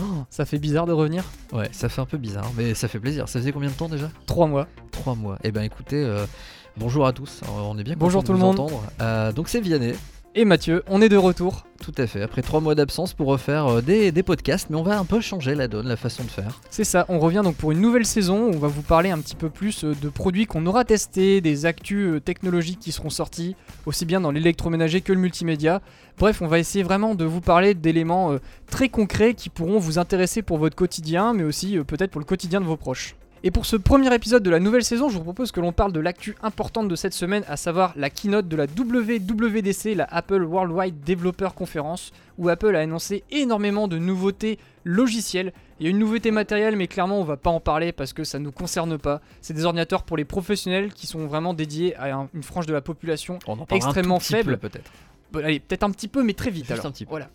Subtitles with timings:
[0.00, 1.24] Oh, ça fait bizarre de revenir.
[1.52, 3.28] Ouais, ça fait un peu bizarre, mais ça fait plaisir.
[3.28, 4.10] Ça faisait combien de temps déjà?
[4.26, 4.66] Trois mois.
[4.90, 5.38] Trois mois.
[5.44, 6.26] Eh ben écoutez, euh,
[6.76, 7.40] bonjour à tous.
[7.48, 8.60] On est bien Bonjour content de tout le vous monde.
[8.72, 8.82] entendre.
[9.00, 9.94] Euh, donc c'est Vianney,
[10.36, 11.64] Et Mathieu, on est de retour.
[11.80, 12.20] tout à fait.
[12.20, 15.20] Après trois mois d'absence pour refaire euh, des, des podcasts, mais on va un peu
[15.20, 16.60] changer la donne, la façon de faire.
[16.70, 19.20] C'est ça, on revient donc pour une nouvelle saison où on va vous parler un
[19.20, 23.10] petit peu plus euh, de produits qu'on aura testés, des actus euh, technologiques qui seront
[23.10, 23.54] sortis,
[23.86, 25.80] aussi bien dans l'électroménager que le multimédia.
[26.18, 28.36] Bref, on va essayer vraiment de vous parler d'éléments
[28.68, 32.60] très concrets qui pourront vous intéresser pour votre quotidien, mais aussi peut-être pour le quotidien
[32.60, 33.14] de vos proches.
[33.46, 35.92] Et pour ce premier épisode de la nouvelle saison, je vous propose que l'on parle
[35.92, 40.42] de l'actu importante de cette semaine, à savoir la keynote de la WWDC, la Apple
[40.44, 45.52] Worldwide Developer Conference, où Apple a annoncé énormément de nouveautés logicielles.
[45.78, 48.24] Il y a une nouveauté matérielle, mais clairement on va pas en parler parce que
[48.24, 49.20] ça ne nous concerne pas.
[49.42, 52.72] C'est des ordinateurs pour les professionnels qui sont vraiment dédiés à un- une frange de
[52.72, 53.38] la population.
[53.46, 54.56] On en Extrêmement un tout petit faible.
[54.56, 54.90] peu, peut-être.
[55.32, 56.62] Bon, allez, peut-être un petit peu, mais très vite.
[56.64, 56.86] Juste alors.
[56.86, 57.10] un petit peu.
[57.10, 57.28] Voilà.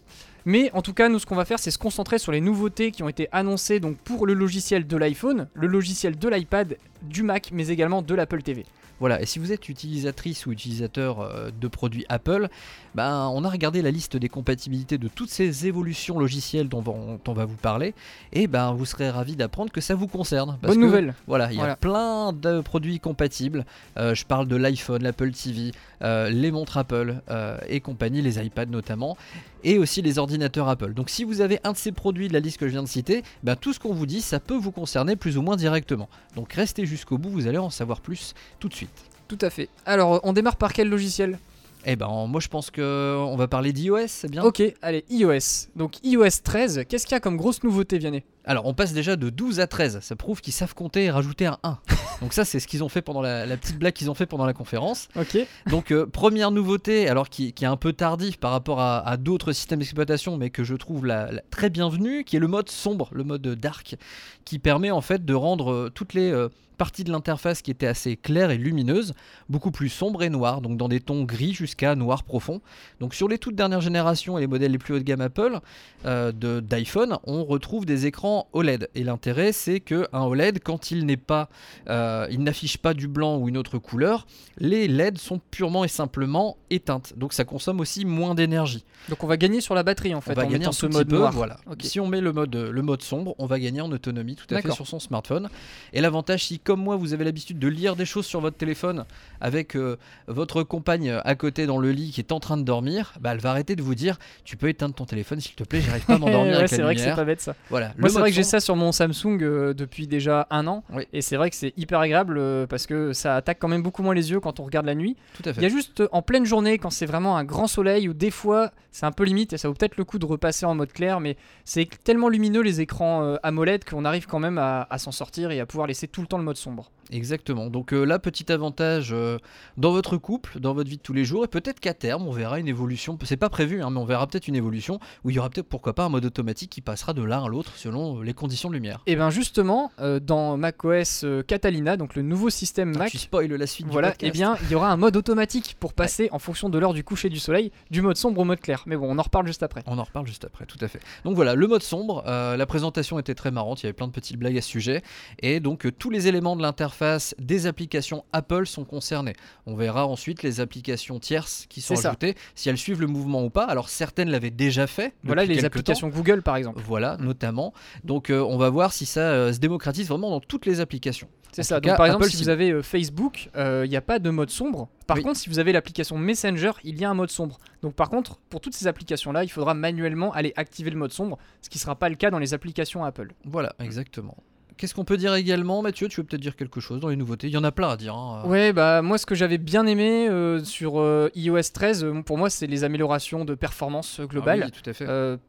[0.46, 2.92] Mais en tout cas, nous, ce qu'on va faire, c'est se concentrer sur les nouveautés
[2.92, 7.24] qui ont été annoncées donc pour le logiciel de l'iPhone, le logiciel de l'iPad, du
[7.24, 8.66] Mac, mais également de l'Apple TV.
[9.00, 12.50] Voilà, et si vous êtes utilisatrice ou utilisateur euh, de produits Apple,
[12.96, 17.34] ben, on a regardé la liste des compatibilités de toutes ces évolutions logicielles dont, on-
[17.34, 17.94] va vous parler,
[18.34, 20.58] et ben vous serez ravi d'apprendre que ça vous concerne.
[20.62, 21.14] parce Bonne que, nouvelle.
[21.28, 23.66] Voilà, il y a plein de produits compatibles.
[23.98, 28.44] Euh, je parle de l'iPhone, l'Apple TV, euh, les montres Apple euh, et compagnie, les
[28.44, 29.16] iPads notamment,
[29.64, 30.94] et aussi les ordinateurs Apple.
[30.94, 32.88] Donc si vous avez un de ces produits de la liste que je viens de
[32.88, 36.10] citer, ben, tout ce qu'on vous dit, ça peut vous concerner plus ou moins directement.
[36.36, 38.90] Donc restez jusqu'au bout, vous allez en savoir plus tout de suite.
[39.28, 39.70] Tout à fait.
[39.86, 41.38] Alors, on démarre par quel logiciel?
[41.86, 44.44] Eh ben, moi je pense que on va parler d'iOS, c'est bien?
[44.44, 45.70] Ok, allez, iOS.
[45.78, 48.26] Donc, iOS 13, qu'est-ce qu'il y a comme grosse nouveauté, Vianney?
[48.44, 50.00] Alors, on passe déjà de 12 à 13.
[50.02, 51.78] Ça prouve qu'ils savent compter et rajouter un 1.
[52.22, 54.26] Donc ça, c'est ce qu'ils ont fait pendant la, la petite blague qu'ils ont fait
[54.26, 55.08] pendant la conférence.
[55.16, 55.38] Ok.
[55.68, 59.16] Donc euh, première nouveauté, alors qui, qui est un peu tardif par rapport à, à
[59.16, 62.68] d'autres systèmes d'exploitation, mais que je trouve la, la- très bienvenue, qui est le mode
[62.70, 63.96] sombre, le mode dark,
[64.44, 66.50] qui permet en fait de rendre euh, toutes les euh,
[66.80, 69.14] parties de l'interface qui étaient assez claires et lumineuses,
[69.50, 72.62] beaucoup plus sombres et noires, donc dans des tons gris jusqu'à noir profond.
[73.02, 75.60] Donc sur les toutes dernières générations et les modèles les plus haut de gamme Apple
[76.06, 78.90] euh, d'iPhone, on retrouve des écrans OLED.
[78.96, 81.50] Et l'intérêt, c'est que un OLED, quand il n'est pas,
[81.90, 84.26] euh, il n'affiche pas du blanc ou une autre couleur,
[84.58, 87.14] les LED sont purement et simplement éteintes.
[87.18, 88.86] Donc ça consomme aussi moins d'énergie.
[89.10, 90.82] Donc, on va gagner sur la batterie, en fait, on va en gagner un ce
[90.82, 91.34] tout petit mode peu, noir.
[91.34, 91.58] Voilà.
[91.82, 94.62] Si on met le mode, le mode sombre, on va gagner en autonomie tout à
[94.62, 95.50] fait sur son smartphone.
[95.94, 99.06] Et l'avantage, si comme moi vous avez l'habitude de lire des choses sur votre téléphone
[99.42, 99.98] avec euh,
[100.28, 103.40] votre compagne à côté dans le lit qui est en train de dormir, bah, elle
[103.40, 106.14] va arrêter de vous dire tu peux éteindre ton téléphone s'il te plaît, j'arrive pas
[106.14, 107.56] à m'endormir Ouais, c'est vrai que c'est pas bête ça.
[107.72, 107.92] Voilà.
[107.98, 110.84] Moi, c'est vrai que j'ai ça sur mon Samsung euh, depuis déjà un an.
[110.94, 111.08] Oui.
[111.12, 114.04] Et c'est vrai que c'est hyper agréable euh, parce que ça attaque quand même beaucoup
[114.04, 115.16] moins les yeux quand on regarde la nuit.
[115.34, 115.62] Tout à fait.
[115.62, 118.30] Il y a juste en pleine journée, quand c'est vraiment un grand soleil, ou des
[118.30, 120.92] fois c'est un peu limite et ça vaut peut-être le coup de repasser en mode
[120.92, 125.12] clair, mais c'est tellement lumineux les écrans AMOLED qu'on arrive quand même à, à s'en
[125.12, 126.92] sortir et à pouvoir laisser tout le temps le mode sombre.
[127.12, 127.70] Exactement.
[127.70, 129.38] Donc euh, là, petit avantage euh,
[129.78, 132.32] dans votre couple, dans votre vie de tous les jours, et peut-être qu'à terme, on
[132.32, 133.18] verra une évolution.
[133.24, 135.68] C'est pas prévu, hein, mais on verra peut-être une évolution où il y aura peut-être,
[135.68, 138.70] pourquoi pas, un mode automatique qui passera de l'un à l'autre selon euh, les conditions
[138.70, 139.02] de lumière.
[139.08, 143.52] Et bien justement, euh, dans macOS Catalina, donc le nouveau système Ah, Mac, tu spoil
[143.52, 144.34] la suite voilà, et podcast.
[144.34, 147.30] bien il y aura un mode automatique pour passer en fonction de l'heure du coucher
[147.30, 148.84] du soleil, du mode sombre au mode clair.
[148.86, 149.82] Mais bon, on en reparle juste après.
[149.88, 151.00] On en reparle juste après, tout à fait.
[151.24, 154.12] Donc voilà, le mode sombre, la présentation était très marrante, il y avait plein de
[154.12, 155.02] petites blagues à ce sujet,
[155.40, 159.36] et donc tous les éléments de l'interface des applications Apple sont concernés.
[159.66, 162.10] On verra ensuite les applications tierces qui sont ça.
[162.10, 163.66] ajoutées, si elles suivent le mouvement ou pas.
[163.66, 165.14] Alors certaines l'avaient déjà fait.
[165.24, 165.66] Voilà les temps.
[165.68, 166.82] applications Google par exemple.
[166.86, 167.74] Voilà, notamment.
[168.04, 171.28] Donc euh, on va voir si ça euh, se démocratise vraiment dans toutes les applications.
[171.52, 171.80] C'est ça.
[171.80, 174.30] Donc cas, par exemple, Apple si vous avez euh, Facebook, il n'y a pas de
[174.30, 174.88] mode sombre.
[175.08, 175.24] Par Oui.
[175.24, 177.58] contre, si vous avez l'application Messenger, il y a un mode sombre.
[177.82, 181.40] Donc par contre, pour toutes ces applications-là, il faudra manuellement aller activer le mode sombre,
[181.62, 183.32] ce qui ne sera pas le cas dans les applications Apple.
[183.46, 184.38] Voilà, exactement.
[184.80, 186.08] Qu'est-ce qu'on peut dire également, Mathieu?
[186.08, 187.48] Tu veux peut-être dire quelque chose dans les nouveautés?
[187.48, 188.16] Il y en a plein à dire.
[188.16, 188.44] hein.
[188.46, 192.38] Ouais, bah moi ce que j'avais bien aimé euh, sur euh, iOS 13, euh, pour
[192.38, 194.64] moi c'est les améliorations de performance euh, Ah globale.
[194.66, 195.06] oui, tout à fait.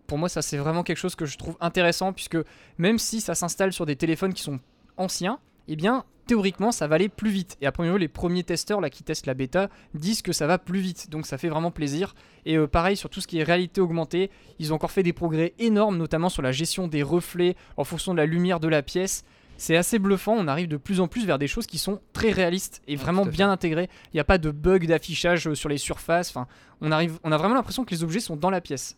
[0.09, 2.39] Pour moi, ça c'est vraiment quelque chose que je trouve intéressant puisque
[2.79, 4.59] même si ça s'installe sur des téléphones qui sont
[4.97, 5.39] anciens,
[5.69, 7.57] eh bien théoriquement ça va aller plus vite.
[7.61, 10.47] Et à première vue, les premiers testeurs là qui testent la bêta disent que ça
[10.47, 12.15] va plus vite, donc ça fait vraiment plaisir.
[12.47, 14.31] Et euh, pareil sur tout ce qui est réalité augmentée,
[14.61, 18.13] ils ont encore fait des progrès énormes, notamment sur la gestion des reflets en fonction
[18.13, 19.25] de la lumière de la pièce.
[19.57, 22.31] C'est assez bluffant, on arrive de plus en plus vers des choses qui sont très
[22.31, 23.91] réalistes et vraiment bien intégrées.
[24.13, 26.47] Il n'y a pas de bug d'affichage euh, sur les surfaces, enfin,
[26.81, 28.97] on, arrive, on a vraiment l'impression que les objets sont dans la pièce.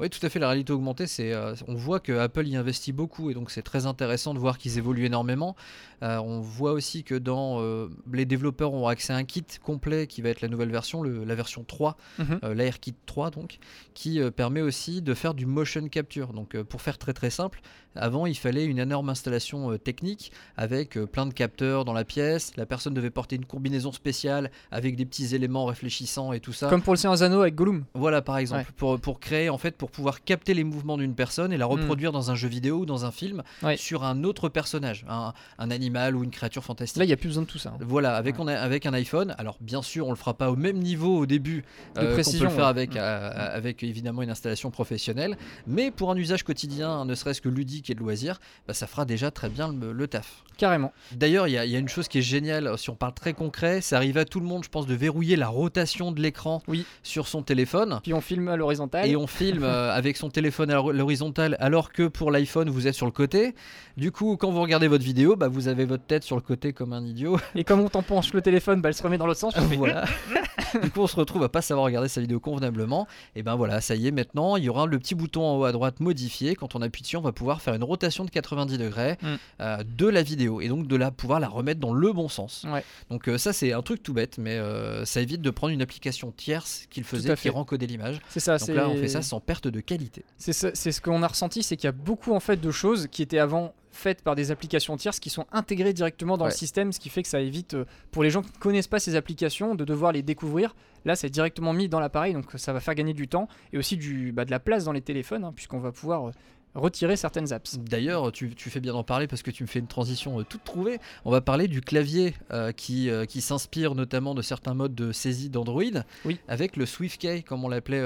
[0.00, 0.38] Oui, tout à fait.
[0.40, 3.62] La réalité augmentée, c'est, euh, on voit que Apple y investit beaucoup et donc c'est
[3.62, 5.54] très intéressant de voir qu'ils évoluent énormément.
[6.02, 10.06] Euh, on voit aussi que dans euh, les développeurs ont accès à un kit complet
[10.08, 12.40] qui va être la nouvelle version, le- la version 3, Mhm.
[12.42, 13.58] euh, l'AirKit 3 donc,
[13.94, 16.32] qui permet aussi de faire du motion capture.
[16.32, 17.60] Donc pour faire très très simple,
[17.94, 22.52] avant il fallait une énorme installation technique avec plein de capteurs dans la pièce.
[22.56, 26.68] La personne devait porter une combinaison spéciale avec des petits éléments réfléchissants et tout ça.
[26.68, 27.84] Comme pour le Seigneur Anneaux avec Gollum.
[27.94, 28.74] Voilà par exemple, Ouais.
[28.76, 32.12] pour, pour créer en fait, pour pouvoir capter les mouvements d'une personne et la reproduire
[32.12, 33.66] dans un jeu vidéo ou dans un film Hmm.
[33.66, 33.76] Ouais.
[33.76, 36.98] sur un autre personnage, un, un animal ou une créature fantastique.
[36.98, 37.70] Là, il n'y a plus besoin de tout ça.
[37.70, 37.78] hein.
[37.80, 38.42] Voilà, avec, Ouais.
[38.44, 39.34] on a- avec un iPhone.
[39.38, 41.64] Alors, bien sûr, on le fera pas au même niveau au début
[41.96, 42.70] De euh, précision, peut le faire ouais.
[42.70, 42.98] avec, Mm.
[42.98, 45.36] euh, avec évidemment une installation professionnelle.
[45.66, 49.04] Mais pour un usage quotidien, ne serait-ce que ludique et de loisir, bah, ça fera
[49.04, 50.42] déjà très bien le, le taf.
[50.56, 50.92] Carrément.
[51.12, 53.14] D'ailleurs, il y, a- il y a une chose qui est géniale, si on parle
[53.14, 56.20] très concret, ça arrive à tout le monde, je pense, de verrouiller la rotation de
[56.20, 56.84] l'écran Oui.
[57.02, 57.98] sur son téléphone.
[58.02, 59.08] Puis on filme à l'horizontale.
[59.08, 62.94] Et on filme euh, avec son téléphone à l'horizontale alors que pour l'iPhone vous êtes
[62.94, 63.54] sur le côté.
[63.96, 66.72] Du coup quand vous regardez votre vidéo, bah, vous avez votre tête sur le côté
[66.72, 67.38] comme un idiot.
[67.54, 69.56] Et comme on t'en penche le téléphone, bah, elle se remet dans l'autre sens.
[69.76, 70.04] voilà.
[70.82, 73.06] du coup on se retrouve à pas savoir regarder sa vidéo convenablement.
[73.36, 75.64] Et ben voilà, ça y est maintenant, il y aura le petit bouton en haut
[75.64, 76.54] à droite modifié.
[76.54, 79.26] Quand on appuie dessus, on va pouvoir faire une rotation de 90 degrés Mm.
[79.60, 82.66] euh, de la vidéo et donc de la pouvoir la remettre dans le bon sens.
[82.70, 82.84] Ouais.
[83.10, 85.82] Donc euh, ça c'est un truc tout bête, mais euh, ça évite de prendre une
[85.82, 88.20] application tierce qu'il faisait, qui rencodait l'image.
[88.28, 88.58] C'est ça.
[88.58, 90.24] Donc là on fait ça sans perte de qualité.
[90.38, 93.22] C'est ce qu'on a ressenti, c'est qu'il y a beaucoup en fait de choses qui
[93.22, 96.50] étaient avant faites par des applications tierces qui sont intégrées directement dans Ouais.
[96.50, 98.88] le système, ce qui fait que ça évite euh, pour les gens qui ne connaissent
[98.88, 100.74] pas ces applications de devoir les découvrir.
[101.04, 103.96] Là, c'est directement mis dans l'appareil, donc ça va faire gagner du temps et aussi
[103.96, 106.32] du, bah, de la place dans les téléphones, hein, puisqu'on va pouvoir euh,
[106.74, 107.78] retirer certaines apps.
[107.78, 110.44] D'ailleurs, tu, tu fais bien d'en parler parce que tu me fais une transition euh,
[110.44, 110.98] toute trouvée.
[111.24, 115.12] On va parler du clavier euh, qui, euh, qui s'inspire notamment de certains modes de
[115.12, 115.82] saisie d'Android
[116.24, 116.38] Oui.
[116.48, 118.02] avec le SwiftKey, comme on l'appelait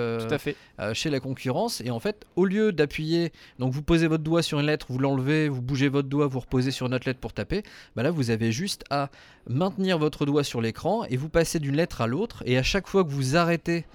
[0.93, 1.81] chez la concurrence.
[1.81, 4.99] Et en fait, au lieu d'appuyer, donc vous posez votre doigt sur une lettre, vous
[4.99, 7.63] l'enlevez, vous bougez votre doigt, vous reposez sur une autre lettre pour taper,
[7.97, 9.11] bah là vous avez juste à
[9.49, 12.43] maintenir votre doigt sur l'écran et vous passez d'une lettre à l'autre.
[12.47, 13.87] Et à chaque fois que vous arrêtez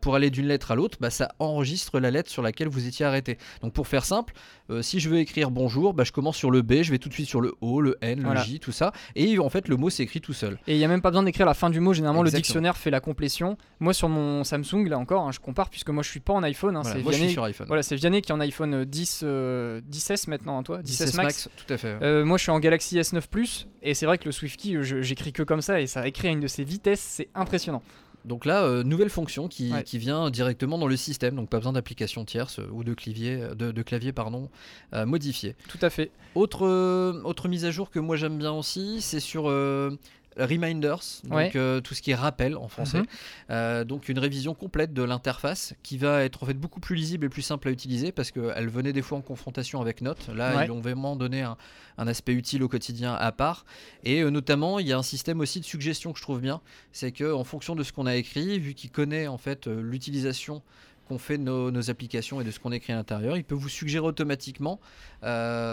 [0.00, 3.04] pour aller d'une lettre à l'autre, bah, ça enregistre la lettre sur laquelle vous étiez
[3.06, 3.38] arrêté.
[3.62, 4.32] Donc pour faire simple,
[4.70, 7.08] euh, si je veux écrire bonjour, bah, je commence sur le B, je vais tout
[7.08, 8.40] de suite sur le O, le N, Voilà.
[8.40, 8.92] le J, tout ça.
[9.14, 10.58] Et en fait, le mot s'écrit tout seul.
[10.66, 11.92] Et il n'y a même pas besoin d'écrire la fin du mot.
[11.92, 13.56] Généralement, le dictionnaire fait la complétion.
[13.80, 16.42] Moi, sur mon Samsung, là encore, hein, je compare puisque moi je suis pas en
[16.42, 16.76] iPhone.
[16.76, 17.66] hein, Voilà, c'est moi, je suis Vianney- sur iPhone.
[17.66, 21.16] Voilà, c'est Vianney qui est en iPhone euh, 10, euh, 10S maintenant, hein, toi 10S
[21.16, 21.48] Max.
[21.56, 21.96] tout à fait.
[22.02, 25.02] Euh, moi je suis en Galaxy S9 Plus et c'est vrai que le SwiftKey euh,
[25.02, 27.82] j'écris que comme ça et ça écrit à une de ses vitesses, c'est impressionnant.
[28.24, 29.82] Donc là, euh, nouvelle fonction qui, Ouais.
[29.82, 33.36] qui vient directement dans le système, donc pas besoin d'application tierce euh, ou de clavier,
[33.56, 34.48] de, de clavier pardon,
[34.94, 35.56] euh, modifié.
[35.68, 36.10] Tout à fait.
[36.34, 39.90] Autre, euh, autre mise à jour que moi j'aime bien aussi, c'est sur euh,
[40.36, 41.52] Reminders, donc Ouais.
[41.56, 42.98] euh, tout ce qui est rappel en français.
[43.00, 43.06] Mhm.
[43.50, 47.26] Euh, donc une révision complète de l'interface qui va être en fait beaucoup plus lisible
[47.26, 50.28] et plus simple à utiliser parce qu'elle venait des fois en confrontation avec Note.
[50.34, 50.66] Là, Ouais.
[50.66, 51.56] ils ont vraiment donné un,
[51.98, 53.64] un aspect utile au quotidien à part.
[54.04, 56.60] Et euh, notamment, il y a un système aussi de suggestion que je trouve bien,
[56.92, 60.62] c'est que en fonction de ce qu'on a écrit, vu qu'il connaît en fait l'utilisation
[61.08, 63.56] qu'on fait de nos, nos applications et de ce qu'on écrit à l'intérieur, il peut
[63.56, 64.80] vous suggérer automatiquement,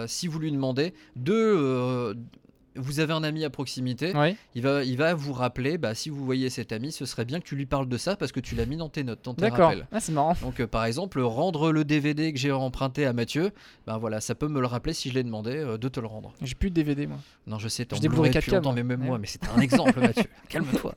[0.08, 2.18] si vous lui demandez, de...
[2.76, 4.14] vous avez un ami à proximité,
[4.56, 7.40] il va, il va vous rappeler, bah, si vous voyez cet ami, ce serait bien
[7.40, 9.34] que tu lui parles de ça parce que tu l'as mis dans tes notes, dans
[9.34, 9.70] tes D'accord.
[9.70, 9.88] rappels.
[9.92, 10.36] Ah, c'est marrant.
[10.42, 13.52] Donc euh, par exemple, rendre le DVD que j'ai emprunté à Mathieu,
[13.88, 16.08] ben voilà, ça peut me le rappeler si je l'ai demandé euh, de te le
[16.08, 16.34] rendre.
[16.42, 17.18] J'ai plus de DVD moi.
[17.48, 19.08] Non, je sais, t'es en J'ai des Blu-ray depuis 4K, longtemps, mais même Ouais.
[19.08, 20.26] moi, mais c'était un exemple, Mathieu.
[20.50, 20.94] Calme-toi.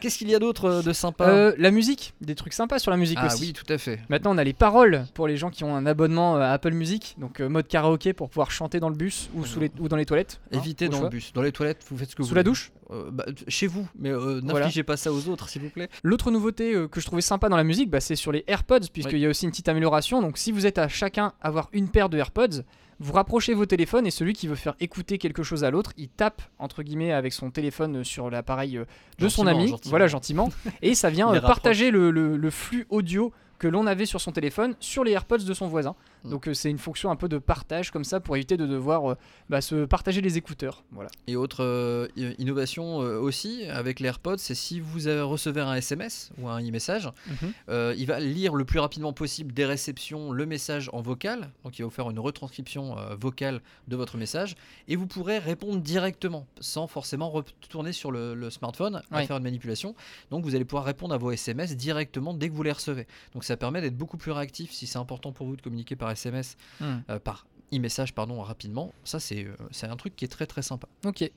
[0.00, 2.90] Qu'est-ce qu'il y a d'autre euh, de sympa Euh, la musique, des trucs sympas sur
[2.90, 3.42] la musique Ah aussi.
[3.42, 4.00] oui, tout à fait.
[4.08, 6.72] Maintenant on a les paroles pour les gens qui ont un abonnement euh, à Apple
[6.72, 9.88] Music, donc euh, mode karaoké pour pouvoir chanter dans le bus ou, sous les, ou
[9.88, 10.40] dans les toilettes.
[10.52, 11.04] hein, Évitez dans choix.
[11.06, 13.26] le bus, dans les toilettes, vous faites ce que vous Sous la douche Euh, bah,
[13.46, 14.64] Chez vous, mais euh, Voilà.
[14.66, 15.88] n'infligez pas ça aux autres, s'il vous plaît.
[16.02, 18.88] L'autre nouveauté euh, que je trouvais sympa dans la musique, bah, c'est sur les AirPods,
[18.92, 20.22] puisqu'il y a aussi une petite amélioration.
[20.22, 22.62] Donc si vous êtes à chacun avoir une paire de AirPods,
[23.00, 26.08] vous rapprochez vos téléphones et celui qui veut faire écouter quelque chose à l'autre, il
[26.08, 28.84] tape entre guillemets avec son téléphone euh, sur l'appareil euh,
[29.18, 29.90] de son ami, gentiment.
[29.90, 30.50] voilà gentiment,
[30.82, 34.32] et ça vient euh, partager le, le- le flux audio que l'on avait sur son
[34.32, 35.94] téléphone sur les AirPods de son voisin.
[36.24, 36.30] Mm.
[36.30, 39.12] Donc euh, c'est une fonction un peu de partage comme ça pour éviter de devoir
[39.12, 39.14] euh,
[39.48, 40.84] bah, se partager les écouteurs.
[40.92, 41.10] Voilà.
[41.26, 42.08] Et autre euh,
[42.38, 47.10] innovation aussi avec les AirPods, c'est si vous recevez un SMS ou un e-message,
[47.68, 51.78] Euh, il va lire le plus rapidement possible des réceptions le message en vocal, donc
[51.78, 54.56] il va vous faire une retranscription vocale de votre message,
[54.88, 59.42] et vous pourrez répondre directement, sans forcément retourner sur le, le smartphone à faire une
[59.42, 59.94] manipulation.
[60.30, 63.06] Donc vous allez pouvoir répondre à vos SMS directement dès que vous les recevez.
[63.34, 66.09] Donc ça permet d'être beaucoup plus réactif si c'est important pour vous de communiquer par
[66.12, 66.98] SMS, Hmm.
[67.10, 68.92] euh, par e-message pardon, rapidement.
[69.04, 70.88] Ça c'est euh, c'est un truc qui est très très sympa.
[71.04, 71.30] Ok.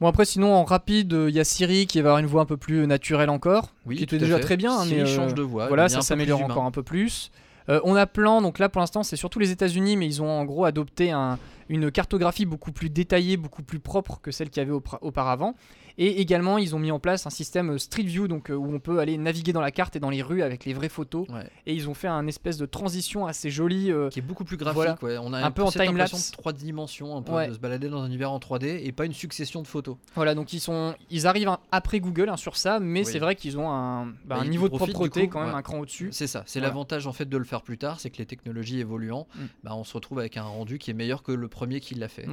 [0.00, 2.42] Bon après sinon en rapide euh, il y a Siri qui va avoir une voix
[2.42, 3.72] un peu plus naturelle encore.
[3.86, 4.42] Oui, Qui était déjà fait.
[4.42, 5.68] très bien, hein, Siri mais, change de voix.
[5.68, 7.30] voilà ça s'améliore encore un peu plus.
[7.68, 10.28] Euh, on a plein, donc là pour l'instant c'est surtout les États-Unis, mais ils ont
[10.30, 14.62] en gros adopté un- une cartographie beaucoup plus détaillée, beaucoup plus propre que celle qu'il
[14.62, 15.54] y avait auparavant.
[15.98, 18.72] Et également ils ont mis en place un système euh, Street View, donc euh, où
[18.74, 21.28] on peut aller naviguer dans la carte et dans les rues avec les vraies photos.
[21.28, 21.48] Ouais.
[21.66, 23.90] Et ils ont fait un espèce de transition assez jolie.
[23.90, 24.76] euh, Qui est beaucoup plus graphique.
[24.76, 24.98] Voilà.
[25.02, 25.18] ouais.
[25.22, 26.30] On a Un peu en time-lapse.
[26.30, 27.48] de trois dimensions, un peu Ouais.
[27.48, 29.96] de se balader dans un univers en 3D et pas une succession de photos.
[30.14, 33.06] Voilà, donc ils sont, ils arrivent après Google hein, sur ça, mais Oui.
[33.06, 35.78] c'est vrai qu'ils ont un, bah, Bah, un niveau de propreté quand même un cran
[35.78, 36.08] au-dessus.
[36.12, 38.80] C'est ça, c'est l'avantage en fait de le faire plus tard, c'est que les technologies
[38.80, 39.40] évoluant, Mm.
[39.64, 42.08] bah, on se retrouve avec un rendu qui est meilleur que le premier qui l'a
[42.08, 42.26] fait.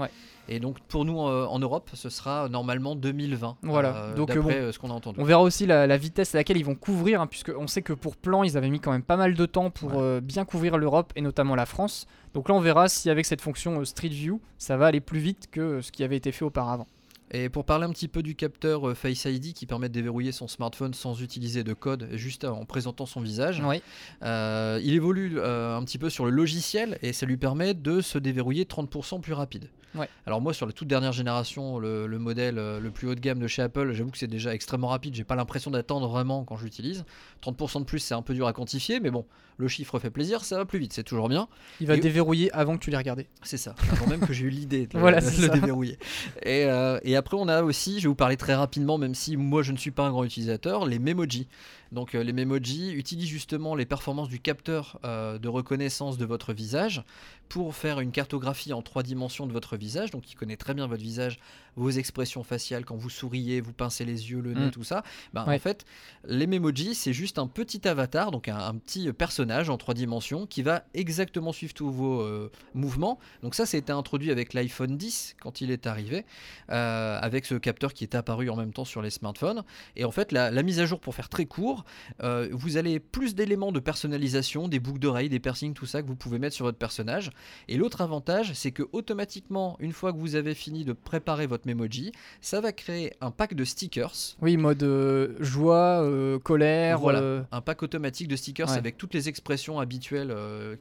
[0.50, 3.47] Et donc pour nous euh, en Europe, ce sera normalement 2020.
[3.62, 3.96] Voilà.
[3.96, 5.20] euh, Donc, euh, bon, euh, ce qu'on a entendu.
[5.20, 7.82] On verra aussi la, la vitesse à laquelle ils vont couvrir, hein, puisque on sait
[7.82, 10.22] que pour plan, ils avaient mis quand même pas mal de temps pour Ouais.
[10.22, 12.08] bien couvrir l'Europe et notamment la France.
[12.34, 15.48] Donc là, on verra si avec cette fonction Street View, ça va aller plus vite
[15.52, 16.88] que ce qui avait été fait auparavant.
[17.32, 20.48] Et pour parler un petit peu du capteur Face ID qui permet de déverrouiller son
[20.48, 23.82] smartphone sans utiliser de code, juste en présentant son visage, Oui.
[24.24, 28.00] euh, il évolue euh, un petit peu sur le logiciel et ça lui permet de
[28.00, 29.70] se déverrouiller 30% plus rapide.
[29.98, 30.10] Ouais.
[30.26, 33.20] Alors moi sur la toute dernière génération, le, le modèle euh, le plus haut de
[33.20, 36.44] gamme de chez Apple, j'avoue que c'est déjà extrêmement rapide, j'ai pas l'impression d'attendre vraiment
[36.44, 37.06] quand je l'utilise.
[37.44, 39.26] 30% de plus c'est un peu dur à quantifier, mais bon,
[39.58, 41.48] le chiffre fait plaisir, ça va plus vite, c'est toujours bien.
[41.82, 43.28] Il va Et- déverrouiller avant que tu l'aies regardé.
[43.44, 45.48] C'est ça, avant même que j'ai eu l'idée de, le- Voilà, le ça.
[45.50, 45.98] déverrouiller.
[46.44, 49.38] Et, euh, et après, on a aussi, je vais vous parler très rapidement, même si
[49.38, 51.48] moi je ne suis pas un grand utilisateur, les Memoji.
[51.92, 56.54] Donc euh, les Memoji utilisent justement les performances du capteur euh, de reconnaissance de votre
[56.54, 57.04] visage
[57.50, 60.12] pour faire une cartographie en trois dimensions de votre visage.
[60.12, 61.40] Donc il connaît très bien votre visage,
[61.78, 64.72] vos expressions faciales quand vous souriez, vous pincez les yeux, le nez, Mm.
[64.72, 65.04] tout ça.
[65.34, 65.56] Ben, Ouais.
[65.56, 65.86] En fait,
[66.28, 70.46] les Memoji, c'est juste un petit avatar, donc un, un petit personnage en trois dimensions
[70.46, 73.18] qui va exactement suivre tous vos euh, mouvements.
[73.44, 76.26] Donc ça, c'était introduit avec l'iPhone 10 quand il est arrivé,
[76.70, 79.64] euh, avec ce capteur qui est apparu en même temps sur les smartphones.
[79.96, 81.77] Et en fait, la, la mise à jour, pour faire très court,
[82.24, 86.08] euh, vous allez plus d'éléments de personnalisation, des boucles d'oreilles, des piercings, tout ça que
[86.08, 87.32] vous pouvez mettre sur votre personnage.
[87.68, 91.68] Et l'autre avantage, c'est que automatiquement, une fois que vous avez fini de préparer votre
[91.68, 94.14] Memoji, ça va créer un pack de stickers.
[94.42, 97.00] Oui, mode euh, joie, euh, colère.
[97.00, 97.46] Voilà.
[97.52, 98.78] un pack automatique de stickers Ouais.
[98.78, 100.36] avec toutes les expressions habituelles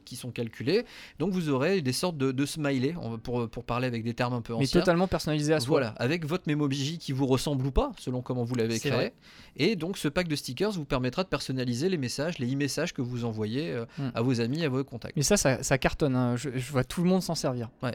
[0.05, 0.83] qui sont calculées.
[1.19, 4.41] Donc vous aurez des sortes de, de smileys, pour, pour parler avec des termes un
[4.41, 4.79] peu mais anciens.
[4.81, 5.67] totalement personnalisé à soi.
[5.69, 8.91] Voilà, avec votre Memoji qui vous ressemble ou pas, selon comment vous l'avez créé.
[8.91, 9.13] vrai.
[9.55, 13.01] Et donc ce pack de stickers vous permettra de personnaliser les messages, les e-messages que
[13.01, 14.09] vous envoyez euh, Hmm.
[14.15, 15.15] à vos amis, à vos contacts.
[15.15, 16.15] Mais ça, ça, ça cartonne.
[16.15, 16.35] hein.
[16.35, 17.69] Je, je vois tout le monde s'en servir.
[17.81, 17.93] Ouais,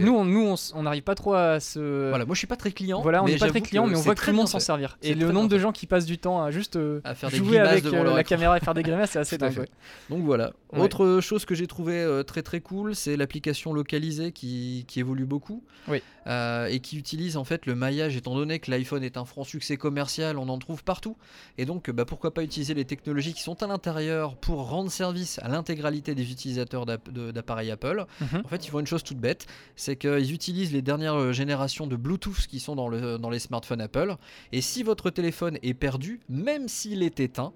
[0.00, 2.08] Nous, on nous, on n'arrive pas trop à se.
[2.10, 3.00] Voilà, moi je suis pas très client.
[3.02, 4.98] Voilà, on n'est pas très client, mais on voit que tout le monde s'en servir.
[5.02, 7.36] Et le nombre de gens qui passent du temps à juste euh, À faire des
[7.36, 9.58] jouer avec euh, la caméra et faire des grimaces, c'est assez dingue.
[9.58, 9.68] ouais.
[10.08, 10.52] Donc voilà.
[10.72, 10.80] Ouais.
[10.80, 15.64] Autre chose que j'ai trouvé très très cool, c'est l'application localisée qui, qui évolue beaucoup
[15.88, 16.02] Oui.
[16.26, 18.14] Euh, et qui utilise en fait le maillage.
[18.16, 21.16] Étant donné que l'iPhone est un franc succès commercial, on en trouve partout.
[21.58, 25.38] Et donc, bah, pourquoi pas utiliser les technologies qui sont à l'intérieur pour rendre service
[25.42, 28.06] à l'intégralité des utilisateurs d'appareils Apple.
[28.20, 28.42] Mhm.
[28.44, 29.46] En fait, ils font une chose toute bête,
[29.76, 33.38] c'est qu'ils utilisent les dernières euh, générations de Bluetooth qui sont dans, le, dans les
[33.38, 34.16] smartphones Apple.
[34.52, 37.52] Et si votre téléphone est perdu, même s'il est éteint,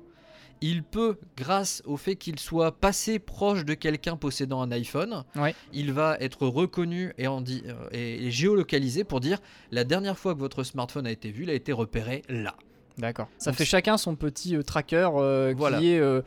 [0.60, 5.54] il peut, grâce au fait qu'il soit passé proche de quelqu'un possédant un iPhone, Ouais.
[5.72, 9.40] il va être reconnu et, en di- euh, et- et géolocalisé pour dire
[9.72, 12.54] la dernière fois que votre smartphone a été vu, il a été repéré là.
[12.98, 13.28] D'accord.
[13.38, 15.78] Ça Donc, fait chacun son petit euh, tracker euh, Voilà.
[15.78, 16.22] qui est euh,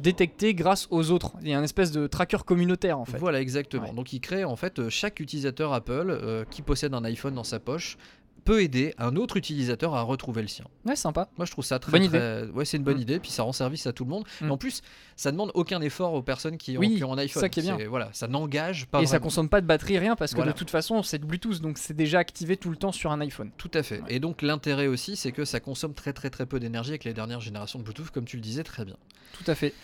[0.00, 1.32] détecté grâce aux autres.
[1.42, 3.18] Il y a un espèce de tracker communautaire en fait.
[3.18, 3.88] Voilà, exactement.
[3.88, 3.94] Ouais.
[3.94, 7.98] Donc il crée en fait chaque utilisateur Apple qui possède un iPhone dans sa poche
[8.46, 10.64] peut aider un autre utilisateur à retrouver le sien.
[10.86, 11.28] Ouais, sympa.
[11.36, 13.02] Moi je trouve ça très Bonne très- ouais, c'est une bonne Mm.
[13.02, 14.24] idée puis ça rend service à tout le monde.
[14.40, 14.46] Mm.
[14.46, 14.80] Et en plus,
[15.16, 17.40] ça demande aucun effort aux personnes qui ont, Oui, qui ont un iPhone.
[17.42, 17.76] ça qui est bien.
[17.88, 19.24] Voilà, ça n'engage pas et ça vraiment.
[19.24, 20.52] consomme pas de batterie, rien, parce que Voilà.
[20.52, 23.20] de toute façon, c'est de Bluetooth, donc c'est déjà activé tout le temps sur un
[23.20, 23.50] iPhone.
[23.58, 24.00] Tout à fait.
[24.00, 24.14] Ouais.
[24.14, 27.12] Et donc l'intérêt aussi, c'est que ça consomme très très très peu d'énergie avec les
[27.14, 28.96] dernières générations de Bluetooth, comme tu le disais très bien.
[29.32, 29.74] Tout à fait.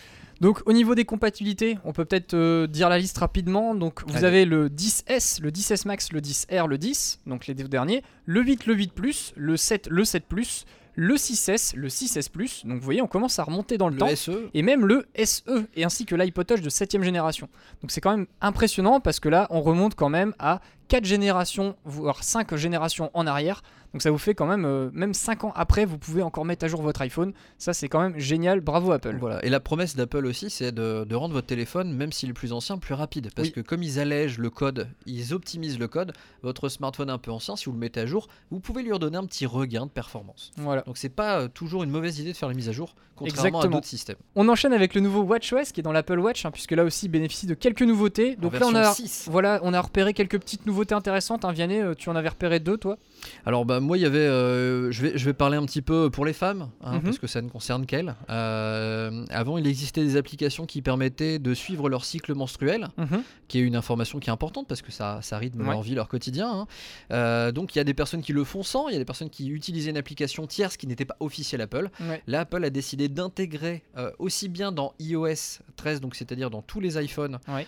[0.41, 3.75] Donc au niveau des compatibilités, on peut peut-être euh, dire la liste rapidement.
[3.75, 4.25] Donc vous Allez.
[4.25, 8.41] avez le 10S, le 10S Max, le 10R, le 10, donc les deux derniers, le
[8.41, 12.65] 8, le 8 Plus, le 7, le 7 Plus, le 6S, le 6S Plus.
[12.65, 14.15] Donc vous voyez, on commence à remonter dans le, Le temps.
[14.15, 17.49] SE, Et même le SE, et ainsi que l'iPod Touch de 7 génération.
[17.81, 21.75] Donc c'est quand même impressionnant parce que là, on remonte quand même à 4 générations,
[21.85, 23.61] voire 5 générations en arrière.
[23.93, 26.65] Donc ça vous fait quand même, euh, même 5 ans après, vous pouvez encore mettre
[26.65, 27.31] à jour votre iPhone.
[27.59, 29.17] Ça c'est quand même génial, bravo Apple.
[29.19, 29.45] Voilà.
[29.45, 32.53] Et la promesse d'Apple aussi, c'est de, de rendre votre téléphone, même s'il est plus
[32.53, 33.29] ancien, plus rapide.
[33.35, 33.53] Parce Oui.
[33.53, 37.55] que comme ils allègent le code, ils optimisent le code, votre smartphone un peu ancien,
[37.55, 40.51] si vous le mettez à jour, vous pouvez lui redonner un petit regain de performance.
[40.57, 40.81] Voilà.
[40.81, 43.47] Donc c'est pas euh, toujours une mauvaise idée de faire les mises à jour, contrairement
[43.47, 43.59] Exactement.
[43.61, 44.17] à d'autres systèmes.
[44.35, 47.05] On enchaîne avec le nouveau WatchOS qui est dans l'Apple Watch, hein, puisque là aussi
[47.05, 48.35] il bénéficie de quelques nouveautés.
[48.37, 49.27] Donc là on a, 6.
[49.29, 51.45] voilà, on a repéré quelques petites nouveautés intéressantes.
[51.45, 52.97] Hein, Vianney, euh, tu en avais repéré deux toi?
[53.45, 54.17] Alors bah moi, il y avait.
[54.19, 57.01] euh, je, vais, je vais parler un petit peu pour les femmes, hein, Mhm.
[57.03, 58.15] parce que ça ne concerne qu'elles.
[58.29, 63.23] Euh, avant, il existait des applications qui permettaient de suivre leur cycle menstruel, Mhm.
[63.47, 65.69] qui est une information qui est importante parce que ça, ça rythme Ouais.
[65.69, 66.49] leur vie, leur quotidien.
[66.51, 66.67] hein.
[67.11, 69.05] Euh, donc, il y a des personnes qui le font sans, il y a des
[69.05, 71.89] personnes qui utilisaient une application tierce qui n'était pas officielle Apple.
[72.01, 72.21] Ouais.
[72.27, 73.83] Là, Apple a décidé d'intégrer
[74.19, 77.67] aussi bien dans iOS 13, donc c'est-à-dire dans tous les iPhones, Ouais.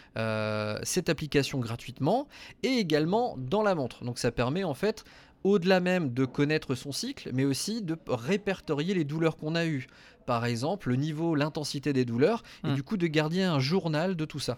[0.84, 2.28] cette application gratuitement
[2.64, 2.95] et également
[3.38, 4.04] dans la montre.
[4.04, 5.04] Donc ça permet en fait,
[5.44, 9.88] au-delà même de connaître son cycle, mais aussi de répertorier les douleurs qu'on a eues.
[10.26, 12.74] Par exemple, le niveau, l'intensité des douleurs, et Mm.
[12.76, 14.58] du coup de garder un journal de tout ça.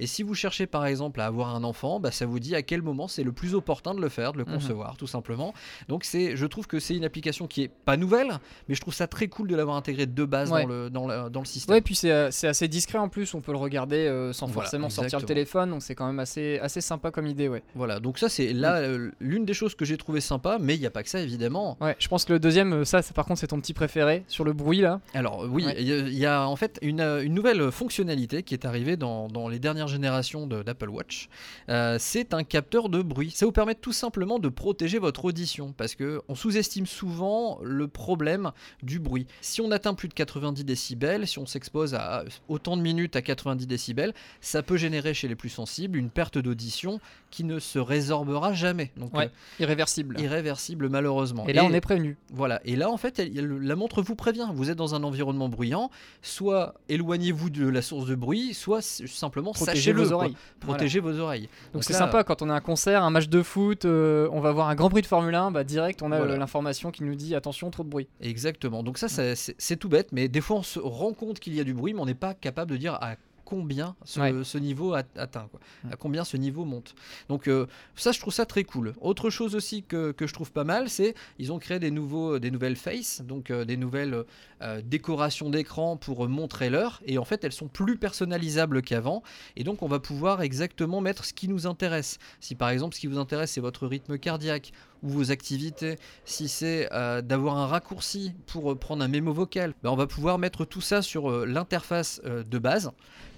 [0.00, 2.62] Et si vous cherchez par exemple à avoir un enfant, bah, ça vous dit à
[2.62, 4.54] quel moment c'est le plus opportun de le faire, de le Mhm.
[4.54, 5.54] concevoir, tout simplement.
[5.88, 8.94] Donc c'est, je trouve que c'est une application qui est pas nouvelle, mais je trouve
[8.94, 10.62] ça très cool de l'avoir intégrée de base Ouais.
[10.62, 11.74] dans, le, dans, le, dans le système.
[11.74, 14.46] Ouais, puis c'est euh, c'est assez discret en plus, on peut le regarder euh, sans
[14.46, 17.62] Voilà, forcément sortir le téléphone, donc c'est quand même assez, assez sympa comme idée, ouais.
[17.74, 20.80] Voilà, donc ça c'est là euh, l'une des choses que j'ai trouvé sympa, mais il
[20.80, 21.76] n'y a pas que ça évidemment.
[21.80, 24.44] Ouais, je pense que le deuxième, ça, c'est- par contre, c'est ton petit préféré sur
[24.44, 25.00] le bruit là.
[25.12, 25.76] Alors oui, Ouais.
[25.78, 28.64] il y, a- il y a en fait une, euh, une nouvelle fonctionnalité qui est
[28.64, 31.28] arrivée dans, dans les dernières générations de- d'Apple Watch.
[31.68, 33.30] Euh, c'est un capteur de bruit.
[33.30, 37.86] Ça vous permet tout simplement de protéger votre audition parce que on sous-estime souvent le
[37.86, 38.50] problème
[38.82, 39.26] du bruit.
[39.40, 43.22] Si on atteint plus de 90 décibels, si on s'expose à autant de minutes à
[43.22, 47.78] 90 décibels, ça peut générer chez les plus sensibles une perte d'audition qui ne se
[47.78, 48.90] résorbera jamais.
[48.96, 50.18] Donc Ouais, euh, Irréversible.
[50.20, 51.46] irréversible malheureusement.
[51.46, 52.16] Et là, on est prévenu.
[52.32, 54.48] Voilà, et là en fait, elle- elle- la montre vous prévient.
[54.54, 55.90] Vous êtes dans un environnement bruyant,
[56.22, 60.36] soit éloignez-vous de la source de bruit, soit simplement Protégez vos oreilles.
[60.60, 60.76] Voilà.
[60.78, 61.48] Protégez vos oreilles.
[61.72, 64.52] Donc c'est sympa quand on a un concert, un match de foot, euh, on va
[64.52, 66.34] voir un grand bruit de Formule 1, bah direct on a Voilà.
[66.34, 68.08] euh, l'information qui nous dit attention, trop de bruit.
[68.20, 68.82] Exactement.
[68.82, 71.54] Donc ça, ça, c'est c'est tout bête, mais des fois on se rend compte qu'il
[71.54, 74.32] y a du bruit, mais on n'est pas capable de dire à combien ce, Ouais.
[74.44, 75.60] ce niveau a- atteint, quoi.
[75.84, 75.92] Mm.
[75.92, 76.94] à combien ce niveau monte.
[77.28, 78.94] Donc euh, ça, je trouve ça très cool.
[79.00, 82.38] Autre chose aussi que, que je trouve pas mal, c'est ils ont créé des nouveaux,
[82.38, 84.24] des nouvelles faces, donc euh, des nouvelles
[84.62, 89.22] euh, décorations d'écran pour montrer l'heure, et en fait elles sont plus personnalisables qu'avant,
[89.56, 92.18] et donc on va pouvoir exactement mettre ce qui nous intéresse.
[92.40, 94.72] Si par exemple ce qui vous intéresse c'est votre rythme cardiaque
[95.04, 99.74] ou vos activités, si c'est euh, d'avoir un raccourci pour euh, prendre un mémo vocal,
[99.82, 102.90] ben, on va pouvoir mettre tout ça sur euh, l'interface de base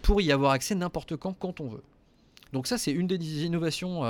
[0.03, 1.83] pour y avoir accès n'importe quand quand on veut.
[2.53, 4.03] Donc ça c'est une des innovations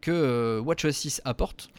[0.00, 1.70] que WatchOS 6 apporte.